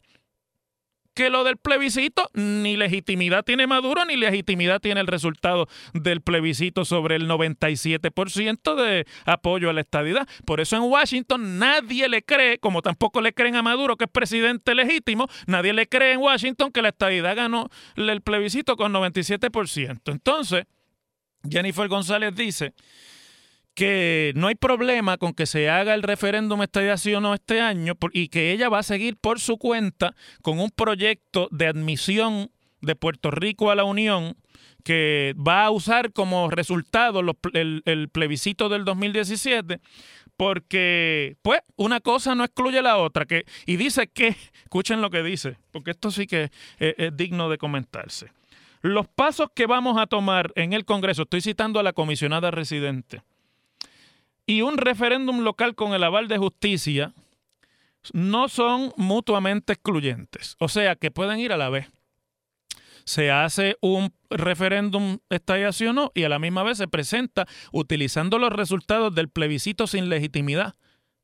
que 1.17 1.31
lo 1.31 1.43
del 1.43 1.57
plebiscito 1.57 2.29
ni 2.35 2.77
legitimidad 2.77 3.43
tiene 3.43 3.65
Maduro 3.65 4.05
ni 4.05 4.15
legitimidad 4.15 4.79
tiene 4.79 5.01
el 5.01 5.07
resultado 5.07 5.67
del 5.95 6.21
plebiscito 6.21 6.85
sobre 6.85 7.15
el 7.15 7.27
97% 7.27 8.75
de 8.75 9.07
apoyo 9.25 9.71
a 9.71 9.73
la 9.73 9.81
estadidad. 9.81 10.27
Por 10.45 10.59
eso 10.59 10.75
en 10.75 10.83
Washington 10.83 11.57
nadie 11.57 12.07
le 12.07 12.21
cree, 12.21 12.59
como 12.59 12.83
tampoco 12.83 13.19
le 13.21 13.33
creen 13.33 13.55
a 13.55 13.63
Maduro 13.63 13.97
que 13.97 14.03
es 14.03 14.11
presidente 14.11 14.75
legítimo, 14.75 15.27
nadie 15.47 15.73
le 15.73 15.87
cree 15.87 16.13
en 16.13 16.19
Washington 16.19 16.71
que 16.71 16.83
la 16.83 16.89
estadidad 16.89 17.35
ganó 17.35 17.67
el 17.95 18.21
plebiscito 18.21 18.77
con 18.77 18.93
97%. 18.93 20.11
Entonces, 20.11 20.65
Jennifer 21.49 21.87
González 21.87 22.35
dice 22.35 22.75
que 23.77 24.33
no 24.35 24.47
hay 24.47 24.55
problema 24.55 25.17
con 25.17 25.33
que 25.33 25.45
se 25.45 25.69
haga 25.69 25.93
el 25.93 26.01
referéndum 26.01 26.61
sí 26.97 27.13
o 27.13 27.21
no 27.21 27.35
este 27.35 27.61
año 27.61 27.93
y 28.11 28.29
que 28.29 28.51
ella 28.51 28.69
va 28.69 28.79
a 28.79 28.83
seguir 28.83 29.17
por 29.17 29.39
su 29.39 29.59
cuenta 29.59 30.15
con 30.41 30.59
un 30.59 30.71
proyecto 30.71 31.47
de 31.51 31.67
admisión 31.67 32.49
de 32.81 32.95
Puerto 32.95 33.29
Rico 33.29 33.69
a 33.69 33.75
la 33.75 33.83
Unión 33.83 34.35
que 34.83 35.35
va 35.37 35.65
a 35.65 35.69
usar 35.69 36.11
como 36.11 36.49
resultado 36.49 37.21
el, 37.53 38.09
plebiscito 38.11 38.67
del 38.67 38.83
2017 38.83 39.79
porque 40.37 41.37
pues 41.43 41.59
una 41.75 41.99
cosa 41.99 42.33
no 42.33 42.45
excluye 42.45 42.81
la 42.81 42.97
otra 42.97 43.27
y 43.67 43.75
dice 43.75 44.07
que 44.07 44.35
escuchen 44.63 45.03
lo 45.03 45.11
que 45.11 45.21
dice 45.21 45.57
porque 45.69 45.91
esto 45.91 46.09
sí 46.09 46.25
que 46.25 46.49
es 46.79 47.15
digno 47.15 47.47
de 47.47 47.59
comentarse. 47.59 48.31
Los 48.81 49.07
pasos 49.07 49.49
que 49.53 49.67
vamos 49.67 49.99
a 49.99 50.07
tomar 50.07 50.51
en 50.55 50.73
el 50.73 50.83
Congreso 50.83 51.23
estoy 51.23 51.41
citando 51.41 51.79
a 51.79 51.83
la 51.83 51.93
comisionada 51.93 52.49
residente 52.49 53.21
y 54.47 54.61
un 54.61 54.77
referéndum 54.77 55.41
local 55.41 55.75
con 55.75 55.93
el 55.93 56.03
aval 56.03 56.27
de 56.27 56.39
justicia 56.39 57.13
no 58.13 58.47
son 58.47 58.93
mutuamente 58.95 59.73
excluyentes, 59.73 60.55
o 60.59 60.69
sea 60.69 60.95
que 60.95 61.11
pueden 61.11 61.39
ir 61.39 61.51
a 61.51 61.57
la 61.57 61.69
vez. 61.69 61.87
Se 63.03 63.31
hace 63.31 63.77
un 63.81 64.13
referéndum 64.29 65.19
estallación 65.29 65.97
o 65.97 66.01
no 66.01 66.11
y 66.15 66.23
a 66.23 66.29
la 66.29 66.39
misma 66.39 66.63
vez 66.63 66.77
se 66.77 66.87
presenta 66.87 67.45
utilizando 67.71 68.39
los 68.39 68.51
resultados 68.51 69.13
del 69.13 69.29
plebiscito 69.29 69.87
sin 69.87 70.09
legitimidad 70.09 70.75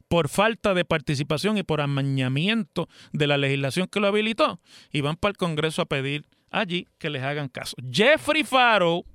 por 0.07 0.29
falta 0.29 0.73
de 0.73 0.85
participación 0.85 1.57
y 1.57 1.63
por 1.63 1.81
amañamiento 1.81 2.87
de 3.11 3.27
la 3.27 3.37
legislación 3.37 3.87
que 3.87 3.99
lo 3.99 4.07
habilitó 4.07 4.59
y 4.91 5.01
van 5.01 5.15
para 5.15 5.31
el 5.31 5.37
Congreso 5.37 5.81
a 5.81 5.85
pedir 5.85 6.25
allí 6.51 6.87
que 6.99 7.09
les 7.09 7.23
hagan 7.23 7.49
caso. 7.49 7.75
Jeffrey 7.91 8.43
Farrow 8.43 9.05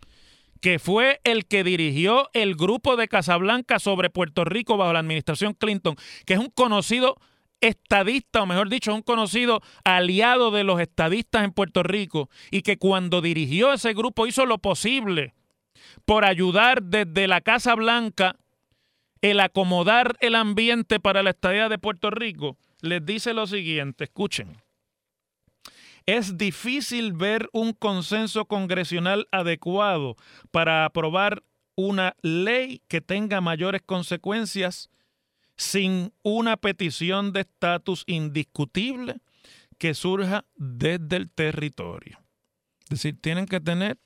que 0.61 0.79
fue 0.79 1.21
el 1.25 1.47
que 1.47 1.65
dirigió 1.65 2.29
el 2.33 2.55
grupo 2.55 2.97
de 2.97 3.09
Casablanca 3.09 3.79
sobre 3.79 4.11
Puerto 4.11 4.45
Rico 4.45 4.77
bajo 4.77 4.93
la 4.93 5.01
administración 5.01 5.55
Clinton, 5.55 5.97
que 6.27 6.35
es 6.35 6.41
un 6.41 6.51
conocido 6.51 7.17
estadista, 7.61 8.43
o 8.43 8.47
mejor 8.47 8.69
dicho, 8.69 8.95
un 8.95 9.03
conocido 9.03 9.61
aliado 9.85 10.51
de 10.51 10.65
los 10.65 10.81
estadistas 10.81 11.45
en 11.45 11.53
Puerto 11.53 11.83
Rico, 11.83 12.31
y 12.51 12.63
que 12.63 12.79
cuando 12.79 13.21
dirigió 13.21 13.73
ese 13.73 13.95
grupo 13.95 14.27
hizo 14.27 14.47
lo 14.47 14.59
posible 14.59 15.35
por 16.05 16.25
ayudar 16.25 16.83
desde 16.83 17.29
la 17.29 17.41
Casa 17.41 17.75
Blanca 17.75 18.37
el 19.21 19.41
acomodar 19.41 20.17
el 20.21 20.37
ambiente 20.37 21.01
para 21.01 21.23
la 21.23 21.31
estadía 21.31 21.69
de 21.69 21.79
Puerto 21.79 22.11
Rico, 22.11 22.57
les 22.81 23.05
dice 23.05 23.35
lo 23.35 23.47
siguiente, 23.47 24.05
escuchen 24.05 24.57
es 26.09 26.39
difícil 26.39 27.13
ver 27.13 27.51
un 27.53 27.75
consenso 27.75 28.47
congresional 28.47 29.29
adecuado 29.31 30.17
para 30.51 30.87
aprobar 30.87 31.45
una 31.75 32.17
ley 32.23 32.81
que 32.89 33.03
tenga 33.03 33.43
mayores 33.43 33.83
consecuencias 33.85 34.89
sin 35.59 36.15
una 36.23 36.57
petición 36.57 37.35
de 37.35 37.41
estatus 37.41 38.05
indiscutible 38.07 39.21
que 39.77 39.93
surja 39.93 40.47
desde 40.57 41.17
el 41.17 41.31
territorio. 41.31 42.19
Es 42.85 42.89
decir, 42.89 43.21
tienen 43.21 43.45
que 43.45 43.61
tener 43.61 43.99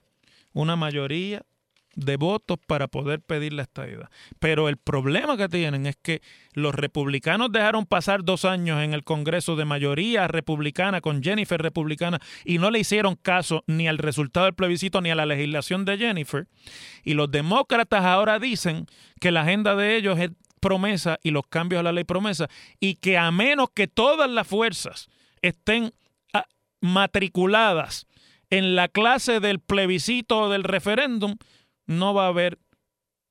una 0.52 0.74
mayoría 0.74 1.46
de 1.94 2.16
votos 2.16 2.58
para 2.66 2.88
poder 2.88 3.20
pedir 3.20 3.52
la 3.52 3.62
estadidad. 3.62 4.10
Pero 4.38 4.68
el 4.68 4.76
problema 4.76 5.36
que 5.36 5.48
tienen 5.48 5.86
es 5.86 5.96
que 5.96 6.22
los 6.54 6.74
republicanos 6.74 7.52
dejaron 7.52 7.86
pasar 7.86 8.24
dos 8.24 8.44
años 8.44 8.82
en 8.82 8.94
el 8.94 9.04
Congreso 9.04 9.56
de 9.56 9.64
mayoría 9.64 10.28
republicana 10.28 11.00
con 11.00 11.22
Jennifer 11.22 11.60
republicana 11.60 12.20
y 12.44 12.58
no 12.58 12.70
le 12.70 12.80
hicieron 12.80 13.16
caso 13.16 13.64
ni 13.66 13.88
al 13.88 13.98
resultado 13.98 14.46
del 14.46 14.54
plebiscito 14.54 15.00
ni 15.00 15.10
a 15.10 15.14
la 15.14 15.26
legislación 15.26 15.84
de 15.84 15.98
Jennifer. 15.98 16.46
Y 17.04 17.14
los 17.14 17.30
demócratas 17.30 18.04
ahora 18.04 18.38
dicen 18.38 18.86
que 19.20 19.30
la 19.30 19.42
agenda 19.42 19.74
de 19.76 19.96
ellos 19.96 20.18
es 20.18 20.30
promesa 20.60 21.18
y 21.22 21.32
los 21.32 21.46
cambios 21.48 21.80
a 21.80 21.82
la 21.82 21.92
ley 21.92 22.04
promesa 22.04 22.48
y 22.78 22.94
que 22.94 23.18
a 23.18 23.30
menos 23.32 23.70
que 23.74 23.88
todas 23.88 24.30
las 24.30 24.46
fuerzas 24.46 25.08
estén 25.42 25.92
ah, 26.32 26.46
matriculadas 26.80 28.06
en 28.48 28.76
la 28.76 28.88
clase 28.88 29.40
del 29.40 29.60
plebiscito 29.60 30.38
o 30.38 30.50
del 30.50 30.62
referéndum, 30.62 31.36
no 31.92 32.14
va 32.14 32.24
a 32.24 32.28
haber 32.28 32.58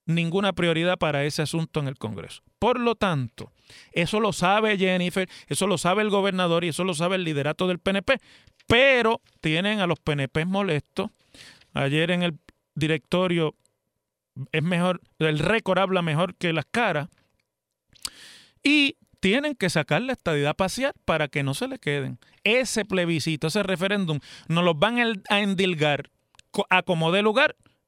ninguna 0.05 0.53
prioridad 0.53 0.97
para 0.97 1.25
ese 1.25 1.41
asunto 1.41 1.79
en 1.79 1.87
el 1.87 1.97
Congreso. 1.97 2.43
Por 2.59 2.79
lo 2.79 2.95
tanto, 2.95 3.51
eso 3.91 4.19
lo 4.19 4.33
sabe 4.33 4.77
Jennifer, 4.77 5.29
eso 5.47 5.67
lo 5.67 5.77
sabe 5.77 6.01
el 6.01 6.09
gobernador 6.09 6.63
y 6.63 6.69
eso 6.69 6.83
lo 6.83 6.93
sabe 6.93 7.15
el 7.15 7.23
liderato 7.23 7.67
del 7.67 7.79
PNP, 7.79 8.19
pero 8.67 9.21
tienen 9.41 9.79
a 9.79 9.87
los 9.87 9.99
PNP 9.99 10.45
molestos. 10.45 11.09
Ayer 11.73 12.11
en 12.11 12.23
el 12.23 12.37
directorio 12.75 13.55
es 14.51 14.63
mejor, 14.63 15.01
el 15.19 15.39
récord 15.39 15.79
habla 15.79 16.01
mejor 16.01 16.35
que 16.35 16.53
las 16.53 16.65
caras. 16.69 17.09
Y 18.63 18.97
tienen 19.19 19.55
que 19.55 19.69
sacar 19.69 20.01
la 20.01 20.13
estadidad 20.13 20.55
parcial 20.55 20.93
para 21.05 21.27
que 21.27 21.43
no 21.43 21.53
se 21.53 21.67
le 21.67 21.79
queden. 21.79 22.19
Ese 22.43 22.85
plebiscito, 22.85 23.47
ese 23.47 23.63
referéndum, 23.63 24.19
nos 24.47 24.63
los 24.63 24.77
van 24.77 24.97
a 25.29 25.39
endilgar 25.39 26.09
a 26.69 26.81
como 26.81 27.11
de 27.11 27.21
lugar 27.21 27.55